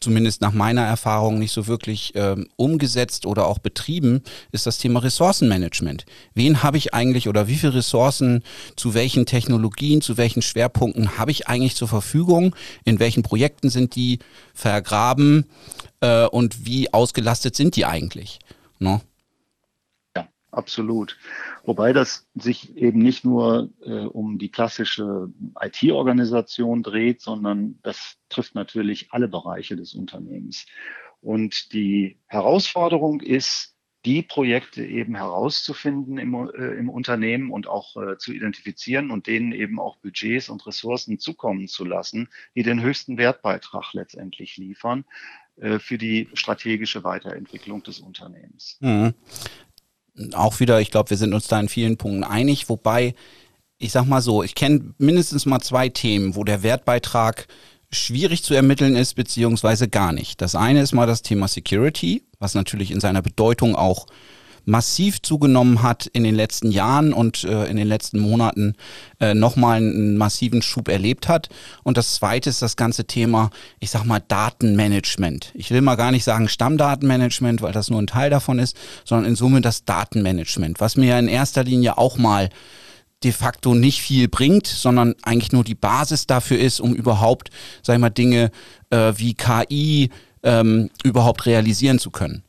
zumindest 0.04 0.42
nach 0.42 0.52
meiner 0.52 0.84
Erfahrung 0.84 1.40
nicht 1.40 1.52
so 1.52 1.68
wirklich 1.68 2.12
ähm, 2.16 2.48
umgesetzt 2.56 3.26
oder 3.26 3.48
auch 3.48 3.60
betrieben, 3.60 4.22
ist 4.52 4.68
das 4.68 4.78
Thema 4.78 5.02
Ressourcenmanagement. 5.02 6.06
Wen 6.36 6.62
habe 6.62 6.78
ich 6.78 6.94
eigentlich 6.94 7.28
oder 7.28 7.48
wie 7.48 7.56
viele 7.56 7.76
Ressourcen 7.76 8.44
zu 8.76 8.94
welchen 8.94 9.26
Technologien, 9.26 10.02
zu 10.02 10.18
welchen 10.18 10.42
Schwerpunkten 10.42 11.18
habe 11.18 11.32
ich 11.32 11.48
eigentlich 11.48 11.76
zur 11.76 11.88
Verfügung? 11.88 12.56
In 12.84 13.00
welchen 13.00 13.24
Projekten 13.24 13.70
sind 13.70 13.96
die 13.96 14.20
vergraben 14.54 15.46
äh, 16.02 16.26
und 16.26 16.66
wie 16.66 16.94
ausgelastet 16.94 17.56
sind 17.56 17.76
die 17.76 17.86
eigentlich? 17.86 18.40
No? 18.80 19.02
Absolut. 20.54 21.18
Wobei 21.64 21.94
das 21.94 22.30
sich 22.36 22.78
eben 22.78 23.00
nicht 23.00 23.26
nur 23.26 23.70
äh, 23.84 24.06
um 24.06 24.38
die 24.38 24.52
klassische 24.52 25.30
IT-Organisation 25.60 26.84
dreht, 26.84 27.22
sondern 27.22 27.80
das 27.82 28.18
trifft 28.30 28.54
natürlich 28.54 29.08
alle 29.12 29.28
Bereiche 29.28 29.76
des 29.76 29.96
Unternehmens. 29.96 30.68
Und 31.22 31.74
die 31.74 32.20
Herausforderung 32.28 33.22
ist, 33.22 33.76
die 34.06 34.22
Projekte 34.22 34.86
eben 34.86 35.16
herauszufinden 35.16 36.20
im, 36.20 36.34
äh, 36.36 36.76
im 36.76 36.90
Unternehmen 36.90 37.50
und 37.50 37.68
auch 37.68 37.96
äh, 37.96 38.18
zu 38.18 38.32
identifizieren 38.32 39.10
und 39.10 39.26
denen 39.26 39.54
eben 39.54 39.80
auch 39.80 39.96
Budgets 39.98 40.50
und 40.50 40.68
Ressourcen 40.68 41.18
zukommen 41.18 41.68
zu 41.68 41.84
lassen, 41.84 42.30
die 42.54 42.64
den 42.64 42.82
höchsten 42.82 43.18
Wertbeitrag 43.18 43.94
letztendlich 43.94 44.58
liefern 44.58 45.06
äh, 45.56 45.80
für 45.80 45.98
die 45.98 46.30
strategische 46.34 47.04
Weiterentwicklung 47.04 47.82
des 47.82 48.02
Unternehmens. 48.02 48.78
Mhm 48.82 49.16
auch 50.34 50.60
wieder, 50.60 50.80
ich 50.82 50.92
glaube, 50.92 51.10
wir 51.10 51.18
sind 51.18 51.34
uns 51.34 51.48
da 51.48 51.60
in 51.60 51.70
vielen 51.70 51.98
Punkten 51.98 52.24
einig, 52.24 52.70
wobei, 52.70 53.16
ich 53.78 53.92
sag 53.92 54.06
mal 54.06 54.22
so, 54.22 54.44
ich 54.44 54.56
kenne 54.56 54.94
mindestens 54.98 55.46
mal 55.46 55.60
zwei 55.60 55.90
Themen, 55.90 56.36
wo 56.36 56.44
der 56.44 56.64
Wertbeitrag 56.64 57.48
schwierig 57.92 58.44
zu 58.44 58.54
ermitteln 58.54 58.96
ist, 58.96 59.16
beziehungsweise 59.16 59.88
gar 59.88 60.14
nicht. 60.14 60.42
Das 60.42 60.56
eine 60.56 60.82
ist 60.82 60.94
mal 60.94 61.08
das 61.08 61.22
Thema 61.22 61.48
Security, 61.48 62.24
was 62.40 62.56
natürlich 62.56 62.92
in 62.92 63.00
seiner 63.00 63.22
Bedeutung 63.22 63.76
auch 63.76 64.08
massiv 64.66 65.22
zugenommen 65.22 65.84
hat 65.84 66.08
in 66.08 66.24
den 66.24 66.36
letzten 66.36 66.72
Jahren 66.72 67.14
und 67.14 67.44
äh, 67.44 67.66
in 67.66 67.78
den 67.78 67.88
letzten 67.88 68.20
Monaten 68.20 68.76
äh, 69.20 69.34
nochmal 69.34 69.78
einen 69.78 70.18
massiven 70.18 70.62
Schub 70.62 70.88
erlebt 70.88 71.28
hat. 71.28 71.50
Und 71.84 71.98
das 71.98 72.16
zweite 72.16 72.50
ist 72.50 72.62
das 72.62 72.76
ganze 72.76 73.06
Thema, 73.06 73.50
ich 73.80 73.90
sag 73.90 74.06
mal, 74.06 74.22
Datenmanagement. 74.26 75.52
Ich 75.54 75.72
will 75.72 75.82
mal 75.82 75.96
gar 75.96 76.12
nicht 76.12 76.24
sagen 76.24 76.48
Stammdatenmanagement, 76.48 77.62
weil 77.62 77.74
das 77.74 77.90
nur 77.90 78.02
ein 78.02 78.08
Teil 78.08 78.30
davon 78.30 78.60
ist, 78.60 78.78
sondern 79.06 79.30
in 79.30 79.36
Summe 79.36 79.62
das 79.62 79.86
Datenmanagement, 79.86 80.80
was 80.80 80.96
mir 80.96 81.08
ja 81.08 81.20
in 81.20 81.28
erster 81.28 81.64
Linie 81.64 81.98
auch 81.98 82.18
mal 82.18 82.50
de 83.24 83.32
facto 83.32 83.74
nicht 83.74 84.02
viel 84.02 84.28
bringt, 84.28 84.68
sondern 84.68 85.16
eigentlich 85.22 85.52
nur 85.52 85.64
die 85.64 85.76
Basis 85.76 86.28
dafür 86.28 86.60
ist, 86.60 86.82
um 86.82 86.94
überhaupt, 86.94 87.50
sag 87.82 87.96
ich 87.96 88.02
mal, 88.02 88.10
Dinge 88.10 88.52
äh, 88.90 89.14
wie 89.16 89.34
KI 89.34 90.10
ähm, 90.44 90.90
überhaupt 91.04 91.46
realisieren 91.46 92.00
zu 92.00 92.12
können. 92.12 92.44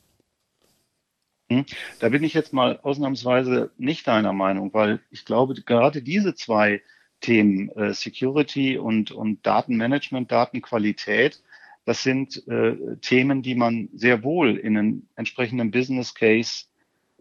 Hm? 1.49 1.65
Da 1.99 2.09
bin 2.09 2.23
ich 2.23 2.33
jetzt 2.33 2.53
mal 2.53 2.79
ausnahmsweise 2.81 3.71
nicht 3.77 4.07
deiner 4.07 4.33
Meinung, 4.33 4.73
weil 4.73 4.99
ich 5.11 5.25
glaube, 5.25 5.53
gerade 5.53 6.01
diese 6.01 6.33
zwei 6.35 6.81
Themen, 7.21 7.69
äh, 7.69 7.93
Security 7.93 8.77
und, 8.77 9.11
und 9.11 9.45
Datenmanagement, 9.45 10.31
Datenqualität, 10.31 11.41
das 11.85 12.01
sind 12.01 12.47
äh, 12.47 12.97
Themen, 13.01 13.43
die 13.43 13.55
man 13.55 13.89
sehr 13.93 14.23
wohl 14.23 14.57
in 14.57 14.77
einem 14.77 15.07
entsprechenden 15.15 15.69
Business 15.69 16.15
Case 16.15 16.65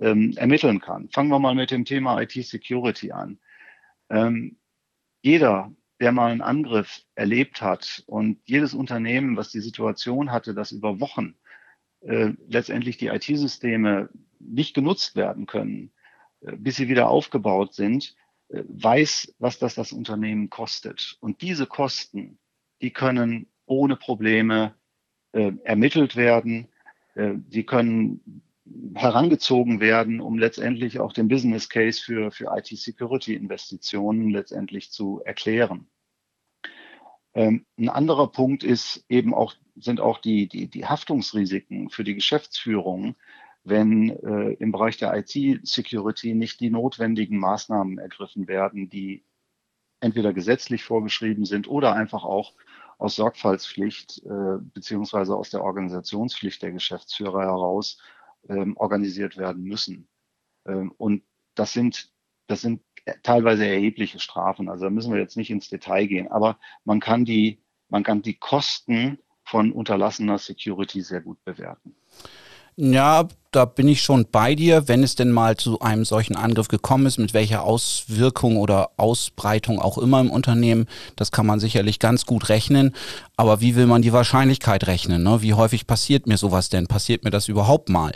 ähm, 0.01 0.33
ermitteln 0.37 0.81
kann. 0.81 1.09
Fangen 1.11 1.29
wir 1.29 1.39
mal 1.39 1.55
mit 1.55 1.71
dem 1.71 1.85
Thema 1.85 2.21
IT-Security 2.21 3.13
an. 3.13 3.39
Ähm, 4.09 4.57
jeder, 5.23 5.71
der 6.01 6.13
mal 6.13 6.33
einen 6.33 6.41
Angriff 6.41 7.03
erlebt 7.15 7.63
hat 7.63 8.05
und 8.07 8.39
jedes 8.47 8.75
Unternehmen, 8.75 9.37
was 9.37 9.51
die 9.51 9.61
Situation 9.61 10.33
hatte, 10.33 10.55
dass 10.55 10.73
über 10.73 10.99
Wochen 11.01 11.35
äh, 12.07 12.33
letztendlich 12.49 12.97
die 12.97 13.09
IT-Systeme 13.09 14.09
nicht 14.39 14.75
genutzt 14.75 15.17
werden 15.17 15.47
können, 15.47 15.93
äh, 16.41 16.57
bis 16.57 16.77
sie 16.77 16.89
wieder 16.89 17.09
aufgebaut 17.09 17.75
sind, 17.75 18.15
äh, 18.49 18.63
weiß, 18.69 19.35
was 19.39 19.59
das 19.59 19.75
das 19.75 19.93
Unternehmen 19.93 20.51
kostet. 20.51 21.17
Und 21.21 21.43
diese 21.43 21.67
Kosten, 21.67 22.39
die 22.81 22.91
können 22.91 23.47
ohne 23.67 23.97
Probleme 23.97 24.75
äh, 25.33 25.53
ermittelt 25.65 26.17
werden. 26.17 26.69
Äh, 27.15 27.35
die 27.37 27.65
können 27.65 28.43
herangezogen 28.95 29.81
werden, 29.81 30.21
um 30.21 30.39
letztendlich 30.39 30.99
auch 31.01 31.13
den 31.13 31.29
Business 31.29 31.69
Case 31.69 32.03
für, 32.03 32.31
für 32.31 32.57
IT-Security-Investitionen 32.57 34.31
letztendlich 34.31 34.91
zu 34.91 35.21
erklären. 35.25 35.87
Ähm, 37.35 37.67
ein 37.79 37.89
anderer 37.89 38.31
Punkt 38.31 38.63
ist 38.65 39.05
eben 39.09 39.35
auch, 39.35 39.55
sind 39.77 40.01
auch 40.01 40.19
die, 40.19 40.49
die, 40.49 40.69
die 40.69 40.87
Haftungsrisiken 40.87 41.91
für 41.91 42.05
die 42.05 42.15
Geschäftsführung, 42.15 43.17
wenn 43.65 44.11
äh, 44.11 44.53
im 44.55 44.73
Bereich 44.73 44.99
der 44.99 45.15
IT-Security 45.17 46.35
nicht 46.35 46.61
die 46.61 46.71
notwendigen 46.71 47.39
Maßnahmen 47.39 47.99
ergriffen 47.99 48.47
werden, 48.47 48.89
die 48.89 49.25
entweder 50.01 50.33
gesetzlich 50.33 50.85
vorgeschrieben 50.85 51.45
sind 51.47 51.67
oder 51.67 51.95
einfach 51.95 52.25
auch 52.25 52.53
aus 52.99 53.17
Sorgfaltspflicht 53.17 54.23
äh, 54.25 54.59
beziehungsweise 54.61 55.35
aus 55.35 55.51
der 55.51 55.65
Organisationspflicht 55.65 56.63
der 56.63 56.73
Geschäftsführer 56.73 57.41
heraus 57.41 57.99
ähm, 58.49 58.77
organisiert 58.77 59.37
werden 59.37 59.65
müssen. 59.65 60.09
Ähm, 60.67 60.93
und 60.99 61.25
das 61.55 61.73
sind, 61.73 62.13
das 62.47 62.61
sind 62.61 62.83
teilweise 63.23 63.67
erhebliche 63.67 64.19
Strafen. 64.19 64.69
Also 64.69 64.85
da 64.85 64.91
müssen 64.91 65.13
wir 65.13 65.21
jetzt 65.21 65.37
nicht 65.37 65.51
ins 65.51 65.69
Detail 65.69 66.07
gehen, 66.07 66.29
aber 66.29 66.59
man 66.85 67.01
kann 67.01 67.25
die, 67.25 67.59
man 67.89 68.03
kann 68.03 68.23
die 68.23 68.35
Kosten 68.35 69.19
von 69.45 69.73
unterlassener 69.73 70.39
Security 70.39 71.03
sehr 71.03 71.21
gut 71.21 71.43
bewerten. 71.45 71.95
Ja, 72.77 73.29
da 73.53 73.67
bin 73.67 73.87
ich 73.87 74.03
schon 74.03 74.27
bei 74.33 74.57
dir, 74.57 74.89
wenn 74.89 75.05
es 75.05 75.15
denn 75.15 75.31
mal 75.31 75.57
zu 75.57 75.79
einem 75.79 76.05
solchen 76.05 76.35
Angriff 76.35 76.67
gekommen 76.67 77.07
ist, 77.07 77.19
mit 77.19 77.33
welcher 77.33 77.63
Auswirkung 77.63 78.57
oder 78.57 78.91
Ausbreitung 78.97 79.79
auch 79.79 79.97
immer 79.97 80.21
im 80.21 80.31
Unternehmen, 80.31 80.87
das 81.15 81.31
kann 81.31 81.47
man 81.47 81.61
sicherlich 81.61 82.01
ganz 82.01 82.27
gut 82.27 82.49
rechnen. 82.49 82.93
Aber 83.37 83.61
wie 83.61 83.77
will 83.77 83.87
man 83.87 84.03
die 84.03 84.13
Wahrscheinlichkeit 84.13 84.89
rechnen? 84.89 85.23
Ne? 85.23 85.41
Wie 85.41 85.55
häufig 85.55 85.87
passiert 85.87 86.27
mir 86.27 86.37
sowas 86.37 86.69
denn? 86.69 86.89
Passiert 86.89 87.23
mir 87.23 87.31
das 87.31 87.47
überhaupt 87.47 87.91
mal? 87.91 88.13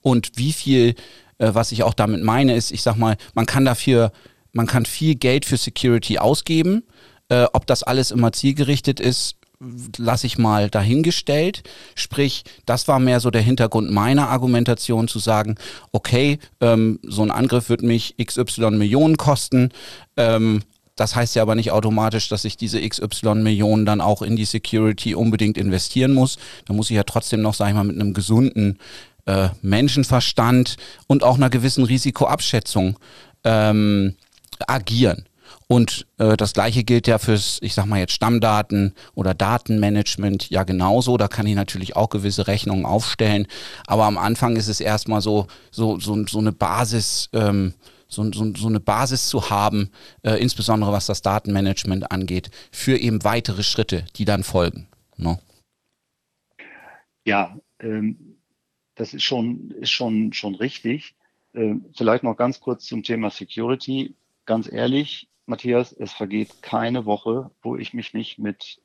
Und 0.00 0.32
wie 0.34 0.52
viel, 0.52 0.96
äh, 1.38 1.54
was 1.54 1.70
ich 1.70 1.84
auch 1.84 1.94
damit 1.94 2.24
meine, 2.24 2.56
ist, 2.56 2.72
ich 2.72 2.82
sag 2.82 2.96
mal, 2.96 3.16
man 3.34 3.46
kann 3.46 3.64
dafür, 3.64 4.10
man 4.52 4.66
kann 4.66 4.84
viel 4.84 5.14
Geld 5.14 5.44
für 5.44 5.56
Security 5.56 6.18
ausgeben. 6.18 6.84
Äh, 7.28 7.46
ob 7.52 7.66
das 7.66 7.82
alles 7.82 8.10
immer 8.10 8.32
zielgerichtet 8.32 9.00
ist, 9.00 9.36
lasse 9.98 10.26
ich 10.26 10.38
mal 10.38 10.70
dahingestellt. 10.70 11.62
Sprich, 11.94 12.44
das 12.66 12.88
war 12.88 12.98
mehr 12.98 13.20
so 13.20 13.30
der 13.30 13.42
Hintergrund 13.42 13.90
meiner 13.90 14.28
Argumentation 14.28 15.06
zu 15.06 15.18
sagen, 15.18 15.56
okay, 15.92 16.38
ähm, 16.60 16.98
so 17.02 17.22
ein 17.22 17.30
Angriff 17.30 17.68
wird 17.68 17.82
mich 17.82 18.16
XY 18.16 18.70
Millionen 18.72 19.16
kosten. 19.16 19.70
Ähm, 20.16 20.62
das 20.96 21.14
heißt 21.14 21.34
ja 21.34 21.42
aber 21.42 21.54
nicht 21.54 21.72
automatisch, 21.72 22.28
dass 22.28 22.44
ich 22.44 22.56
diese 22.56 22.86
XY 22.86 23.36
Millionen 23.36 23.86
dann 23.86 24.00
auch 24.00 24.22
in 24.22 24.36
die 24.36 24.44
Security 24.44 25.14
unbedingt 25.14 25.56
investieren 25.56 26.12
muss. 26.12 26.38
Da 26.66 26.74
muss 26.74 26.90
ich 26.90 26.96
ja 26.96 27.04
trotzdem 27.04 27.42
noch, 27.42 27.54
sag 27.54 27.68
ich 27.68 27.74
mal, 27.74 27.84
mit 27.84 27.96
einem 27.96 28.12
gesunden 28.12 28.78
äh, 29.26 29.48
Menschenverstand 29.62 30.76
und 31.06 31.22
auch 31.22 31.36
einer 31.36 31.50
gewissen 31.50 31.84
Risikoabschätzung 31.84 32.98
ähm, 33.44 34.14
agieren. 34.68 35.28
Und 35.66 36.06
äh, 36.18 36.36
das 36.36 36.52
gleiche 36.52 36.84
gilt 36.84 37.06
ja 37.06 37.18
fürs, 37.18 37.58
ich 37.62 37.74
sag 37.74 37.86
mal 37.86 37.98
jetzt 37.98 38.12
Stammdaten 38.12 38.94
oder 39.14 39.34
Datenmanagement 39.34 40.50
ja 40.50 40.64
genauso. 40.64 41.16
Da 41.16 41.28
kann 41.28 41.46
ich 41.46 41.54
natürlich 41.54 41.96
auch 41.96 42.08
gewisse 42.08 42.46
Rechnungen 42.46 42.84
aufstellen. 42.84 43.46
Aber 43.86 44.04
am 44.04 44.18
Anfang 44.18 44.56
ist 44.56 44.68
es 44.68 44.80
erstmal 44.80 45.20
so, 45.20 45.46
so, 45.70 45.98
so, 46.00 46.26
so 46.26 46.38
eine 46.38 46.52
Basis, 46.52 47.28
ähm, 47.32 47.74
so, 48.08 48.30
so, 48.32 48.52
so 48.56 48.68
eine 48.68 48.80
Basis 48.80 49.28
zu 49.28 49.50
haben, 49.50 49.90
äh, 50.22 50.34
insbesondere 50.42 50.92
was 50.92 51.06
das 51.06 51.22
Datenmanagement 51.22 52.10
angeht, 52.10 52.50
für 52.72 52.96
eben 52.96 53.22
weitere 53.22 53.62
Schritte, 53.62 54.04
die 54.16 54.24
dann 54.24 54.42
folgen. 54.42 54.88
No? 55.16 55.32
Ne? 55.32 55.38
Ja, 57.26 57.56
ähm, 57.80 58.36
das 58.96 59.14
ist 59.14 59.22
schon, 59.22 59.70
ist 59.72 59.90
schon, 59.90 60.32
schon 60.32 60.54
richtig. 60.56 61.14
Ähm, 61.54 61.84
vielleicht 61.96 62.24
noch 62.24 62.36
ganz 62.36 62.60
kurz 62.60 62.86
zum 62.86 63.02
Thema 63.02 63.30
Security. 63.30 64.14
Ganz 64.46 64.70
ehrlich, 64.70 65.28
Matthias, 65.46 65.92
es 65.92 66.12
vergeht 66.12 66.62
keine 66.62 67.04
Woche, 67.06 67.50
wo 67.62 67.76
ich 67.76 67.94
mich 67.94 68.14
nicht 68.14 68.38
mit 68.38 68.80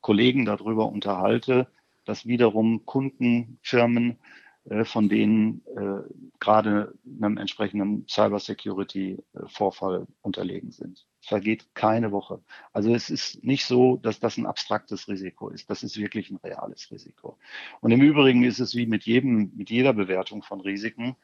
Kollegen 0.00 0.44
darüber 0.44 0.86
unterhalte, 0.86 1.68
dass 2.04 2.26
wiederum 2.26 2.84
Kunden, 2.84 3.58
Firmen, 3.62 4.18
äh, 4.64 4.84
von 4.84 5.08
denen 5.08 5.62
äh, 5.76 6.02
gerade 6.38 6.94
einem 7.04 7.36
entsprechenden 7.36 8.06
Cybersecurity-Vorfall 8.08 10.06
unterlegen 10.20 10.70
sind. 10.70 11.04
Es 11.20 11.28
vergeht 11.28 11.74
keine 11.74 12.12
Woche. 12.12 12.40
Also 12.72 12.94
es 12.94 13.10
ist 13.10 13.42
nicht 13.42 13.64
so, 13.64 13.96
dass 13.96 14.20
das 14.20 14.36
ein 14.36 14.46
abstraktes 14.46 15.08
Risiko 15.08 15.48
ist. 15.48 15.68
Das 15.68 15.82
ist 15.82 15.96
wirklich 15.96 16.30
ein 16.30 16.36
reales 16.36 16.90
Risiko. 16.92 17.38
Und 17.80 17.90
im 17.90 18.02
Übrigen 18.02 18.44
ist 18.44 18.60
es 18.60 18.76
wie 18.76 18.86
mit 18.86 19.04
jedem, 19.04 19.52
mit 19.56 19.68
jeder 19.70 19.92
Bewertung 19.92 20.42
von 20.42 20.60
Risiken. 20.60 21.16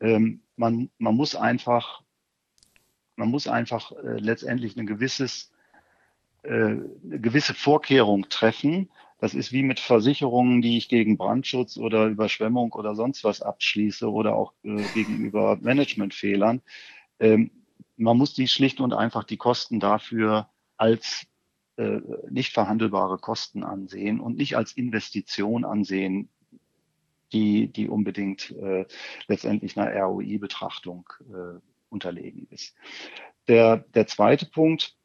Ähm, 0.00 0.42
man, 0.56 0.90
man 0.98 1.16
muss 1.16 1.34
einfach 1.34 2.02
man 3.16 3.28
muss 3.28 3.46
einfach 3.46 3.92
äh, 3.92 4.18
letztendlich 4.18 4.76
ein 4.76 4.86
gewisses, 4.86 5.52
äh, 6.42 6.50
eine 6.50 7.20
gewisse 7.20 7.54
Vorkehrung 7.54 8.28
treffen. 8.28 8.90
Das 9.18 9.34
ist 9.34 9.52
wie 9.52 9.62
mit 9.62 9.78
Versicherungen, 9.78 10.62
die 10.62 10.78
ich 10.78 10.88
gegen 10.88 11.16
Brandschutz 11.16 11.76
oder 11.76 12.06
Überschwemmung 12.06 12.72
oder 12.72 12.94
sonst 12.94 13.22
was 13.24 13.42
abschließe 13.42 14.10
oder 14.10 14.34
auch 14.34 14.52
äh, 14.64 14.82
gegenüber 14.94 15.58
Managementfehlern. 15.60 16.62
Ähm, 17.20 17.50
man 17.96 18.16
muss 18.16 18.34
die 18.34 18.48
schlicht 18.48 18.80
und 18.80 18.92
einfach 18.92 19.24
die 19.24 19.36
Kosten 19.36 19.78
dafür 19.78 20.48
als 20.76 21.26
äh, 21.76 22.00
nicht 22.30 22.52
verhandelbare 22.52 23.18
Kosten 23.18 23.62
ansehen 23.62 24.20
und 24.20 24.36
nicht 24.36 24.56
als 24.56 24.72
Investition 24.72 25.64
ansehen, 25.64 26.28
die, 27.32 27.68
die 27.68 27.88
unbedingt 27.88 28.50
äh, 28.50 28.86
letztendlich 29.26 29.78
einer 29.78 29.94
ROI-Betrachtung 30.02 31.08
äh, 31.20 31.60
unterlegen 31.92 32.46
ist. 32.50 32.74
Der, 33.48 33.78
der 33.94 34.06
zweite 34.06 34.46
Punkt, 34.46 34.96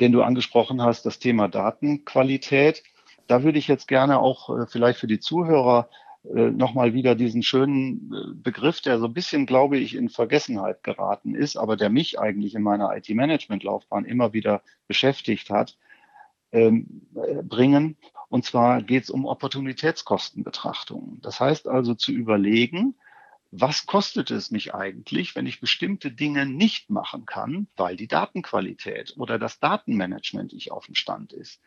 den 0.00 0.12
du 0.12 0.22
angesprochen 0.22 0.82
hast, 0.82 1.06
das 1.06 1.18
Thema 1.18 1.48
Datenqualität. 1.48 2.82
Da 3.26 3.42
würde 3.42 3.58
ich 3.58 3.68
jetzt 3.68 3.88
gerne 3.88 4.18
auch 4.18 4.50
äh, 4.50 4.66
vielleicht 4.66 4.98
für 4.98 5.06
die 5.06 5.20
Zuhörer 5.20 5.88
äh, 6.34 6.50
nochmal 6.50 6.92
wieder 6.94 7.14
diesen 7.14 7.42
schönen 7.42 8.12
äh, 8.12 8.34
Begriff, 8.34 8.80
der 8.80 8.98
so 8.98 9.06
ein 9.06 9.14
bisschen, 9.14 9.46
glaube 9.46 9.78
ich, 9.78 9.94
in 9.94 10.08
Vergessenheit 10.08 10.82
geraten 10.82 11.34
ist, 11.34 11.56
aber 11.56 11.76
der 11.76 11.90
mich 11.90 12.18
eigentlich 12.18 12.54
in 12.54 12.62
meiner 12.62 12.96
IT-Management-Laufbahn 12.96 14.04
immer 14.04 14.32
wieder 14.32 14.62
beschäftigt 14.88 15.50
hat, 15.50 15.76
ähm, 16.52 17.02
bringen. 17.42 17.96
Und 18.28 18.44
zwar 18.44 18.82
geht 18.82 19.04
es 19.04 19.10
um 19.10 19.24
Opportunitätskostenbetrachtungen. 19.24 21.20
Das 21.20 21.40
heißt 21.40 21.68
also 21.68 21.94
zu 21.94 22.12
überlegen, 22.12 22.96
was 23.50 23.86
kostet 23.86 24.30
es 24.30 24.50
mich 24.50 24.74
eigentlich, 24.74 25.34
wenn 25.36 25.46
ich 25.46 25.60
bestimmte 25.60 26.10
Dinge 26.10 26.46
nicht 26.46 26.90
machen 26.90 27.26
kann, 27.26 27.68
weil 27.76 27.96
die 27.96 28.08
Datenqualität 28.08 29.14
oder 29.16 29.38
das 29.38 29.60
Datenmanagement 29.60 30.52
nicht 30.52 30.72
auf 30.72 30.86
dem 30.86 30.94
Stand 30.94 31.32
ist. 31.32 31.60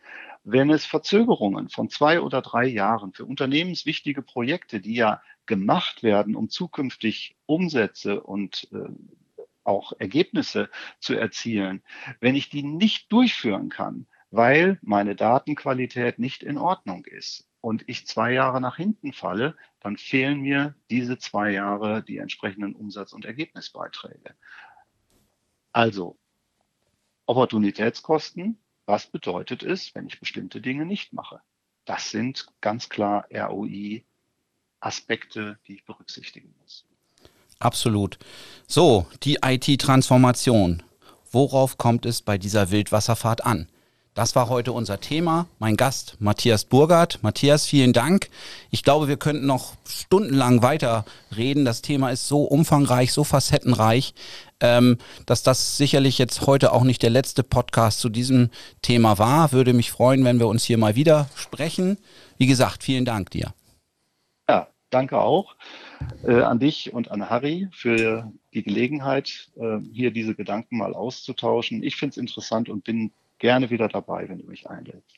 Wenn 0.44 0.70
es 0.70 0.84
Verzögerungen 0.84 1.68
von 1.68 1.88
zwei 1.88 2.20
oder 2.20 2.42
drei 2.42 2.66
Jahren 2.66 3.12
für 3.12 3.24
unternehmenswichtige 3.24 4.22
Projekte, 4.22 4.80
die 4.80 4.94
ja 4.94 5.22
gemacht 5.46 6.02
werden, 6.02 6.36
um 6.36 6.48
zukünftig 6.48 7.36
Umsätze 7.46 8.20
und 8.20 8.68
äh, 8.72 8.88
auch 9.64 9.92
Ergebnisse 9.98 10.70
zu 11.00 11.14
erzielen, 11.14 11.82
wenn 12.20 12.36
ich 12.36 12.50
die 12.50 12.62
nicht 12.62 13.10
durchführen 13.12 13.68
kann, 13.68 14.06
weil 14.30 14.78
meine 14.82 15.16
Datenqualität 15.16 16.18
nicht 16.18 16.42
in 16.42 16.56
Ordnung 16.56 17.04
ist, 17.04 17.49
und 17.60 17.84
ich 17.88 18.06
zwei 18.06 18.32
Jahre 18.32 18.60
nach 18.60 18.76
hinten 18.76 19.12
falle, 19.12 19.56
dann 19.80 19.96
fehlen 19.96 20.40
mir 20.40 20.74
diese 20.90 21.18
zwei 21.18 21.50
Jahre 21.50 22.02
die 22.02 22.18
entsprechenden 22.18 22.74
Umsatz- 22.74 23.12
und 23.12 23.24
Ergebnisbeiträge. 23.24 24.34
Also 25.72 26.18
Opportunitätskosten, 27.26 28.58
was 28.86 29.06
bedeutet 29.06 29.62
es, 29.62 29.94
wenn 29.94 30.06
ich 30.06 30.18
bestimmte 30.18 30.60
Dinge 30.60 30.84
nicht 30.84 31.12
mache? 31.12 31.40
Das 31.84 32.10
sind 32.10 32.46
ganz 32.60 32.88
klar 32.88 33.26
ROI-Aspekte, 33.32 34.00
die 35.66 35.74
ich 35.74 35.84
berücksichtigen 35.84 36.54
muss. 36.60 36.86
Absolut. 37.58 38.18
So, 38.66 39.06
die 39.22 39.38
IT-Transformation. 39.44 40.82
Worauf 41.30 41.78
kommt 41.78 42.06
es 42.06 42.22
bei 42.22 42.38
dieser 42.38 42.70
Wildwasserfahrt 42.70 43.44
an? 43.44 43.68
Das 44.20 44.36
war 44.36 44.50
heute 44.50 44.72
unser 44.72 45.00
Thema. 45.00 45.46
Mein 45.60 45.76
Gast 45.76 46.18
Matthias 46.20 46.66
Burgert. 46.66 47.22
Matthias, 47.22 47.64
vielen 47.64 47.94
Dank. 47.94 48.28
Ich 48.70 48.82
glaube, 48.82 49.08
wir 49.08 49.16
könnten 49.16 49.46
noch 49.46 49.76
stundenlang 49.88 50.60
weiter 50.60 51.06
reden. 51.34 51.64
Das 51.64 51.80
Thema 51.80 52.10
ist 52.10 52.28
so 52.28 52.42
umfangreich, 52.42 53.14
so 53.14 53.24
facettenreich, 53.24 54.12
ähm, 54.60 54.98
dass 55.24 55.42
das 55.42 55.78
sicherlich 55.78 56.18
jetzt 56.18 56.46
heute 56.46 56.74
auch 56.74 56.84
nicht 56.84 57.02
der 57.02 57.08
letzte 57.08 57.42
Podcast 57.42 58.00
zu 58.00 58.10
diesem 58.10 58.50
Thema 58.82 59.16
war. 59.16 59.52
Würde 59.52 59.72
mich 59.72 59.90
freuen, 59.90 60.22
wenn 60.22 60.38
wir 60.38 60.48
uns 60.48 60.64
hier 60.64 60.76
mal 60.76 60.96
wieder 60.96 61.30
sprechen. 61.34 61.96
Wie 62.36 62.46
gesagt, 62.46 62.82
vielen 62.82 63.06
Dank 63.06 63.30
dir. 63.30 63.54
Ja, 64.50 64.68
danke 64.90 65.18
auch 65.18 65.56
äh, 66.24 66.42
an 66.42 66.58
dich 66.58 66.92
und 66.92 67.10
an 67.10 67.30
Harry 67.30 67.68
für 67.72 68.30
die 68.52 68.64
Gelegenheit, 68.64 69.48
äh, 69.56 69.78
hier 69.94 70.10
diese 70.10 70.34
Gedanken 70.34 70.76
mal 70.76 70.92
auszutauschen. 70.92 71.82
Ich 71.82 71.96
finde 71.96 72.10
es 72.10 72.16
interessant 72.18 72.68
und 72.68 72.84
bin 72.84 73.12
gerne 73.40 73.68
wieder 73.70 73.88
dabei, 73.88 74.28
wenn 74.28 74.38
du 74.38 74.46
mich 74.46 74.70
einlädst. 74.70 75.16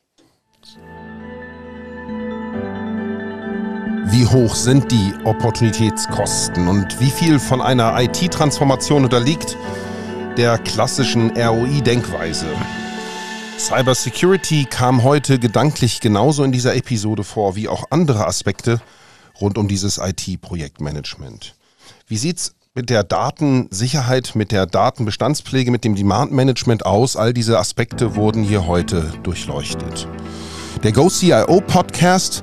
Wie 4.06 4.26
hoch 4.26 4.54
sind 4.54 4.90
die 4.90 5.12
Opportunitätskosten 5.24 6.68
und 6.68 7.00
wie 7.00 7.10
viel 7.10 7.38
von 7.38 7.60
einer 7.60 8.00
IT-Transformation 8.00 9.04
unterliegt 9.04 9.56
der 10.36 10.58
klassischen 10.58 11.30
ROI-Denkweise? 11.36 12.46
Cybersecurity 13.58 14.66
kam 14.68 15.02
heute 15.02 15.38
gedanklich 15.38 16.00
genauso 16.00 16.42
in 16.44 16.52
dieser 16.52 16.74
Episode 16.74 17.24
vor 17.24 17.54
wie 17.56 17.68
auch 17.68 17.84
andere 17.90 18.26
Aspekte 18.26 18.80
rund 19.40 19.58
um 19.58 19.68
dieses 19.68 19.98
IT-Projektmanagement. 19.98 21.54
Wie 22.06 22.16
sieht's 22.16 22.54
mit 22.74 22.88
der 22.88 23.04
Datensicherheit, 23.04 24.34
mit 24.34 24.50
der 24.50 24.64
Datenbestandspflege, 24.64 25.70
mit 25.70 25.84
dem 25.84 25.94
Demand-Management 25.94 26.86
aus. 26.86 27.16
All 27.16 27.34
diese 27.34 27.58
Aspekte 27.58 28.16
wurden 28.16 28.42
hier 28.42 28.66
heute 28.66 29.12
durchleuchtet. 29.22 30.08
Der 30.82 30.92
GoCIO 30.92 31.60
Podcast 31.66 32.42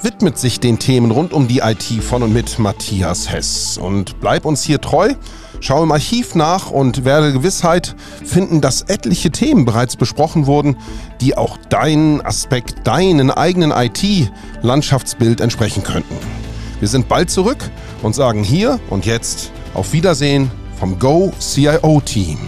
widmet 0.00 0.38
sich 0.38 0.58
den 0.60 0.78
Themen 0.78 1.10
rund 1.10 1.34
um 1.34 1.48
die 1.48 1.58
IT 1.58 1.82
von 2.02 2.22
und 2.22 2.32
mit 2.32 2.58
Matthias 2.58 3.30
Hess. 3.30 3.76
Und 3.76 4.18
bleib 4.20 4.46
uns 4.46 4.62
hier 4.62 4.80
treu, 4.80 5.12
schau 5.60 5.82
im 5.82 5.92
Archiv 5.92 6.34
nach 6.34 6.70
und 6.70 7.04
werde 7.04 7.34
Gewissheit 7.34 7.94
finden, 8.24 8.62
dass 8.62 8.80
etliche 8.82 9.30
Themen 9.30 9.66
bereits 9.66 9.96
besprochen 9.96 10.46
wurden, 10.46 10.78
die 11.20 11.36
auch 11.36 11.58
deinen 11.68 12.24
Aspekt, 12.24 12.86
deinen 12.86 13.30
eigenen 13.30 13.72
IT-Landschaftsbild 13.72 15.42
entsprechen 15.42 15.82
könnten. 15.82 16.16
Wir 16.80 16.88
sind 16.88 17.08
bald 17.08 17.30
zurück 17.30 17.70
und 18.02 18.14
sagen 18.14 18.44
hier 18.44 18.78
und 18.90 19.04
jetzt 19.06 19.50
auf 19.74 19.92
Wiedersehen 19.92 20.50
vom 20.78 20.98
Go 20.98 21.32
CIO 21.40 22.00
Team. 22.04 22.38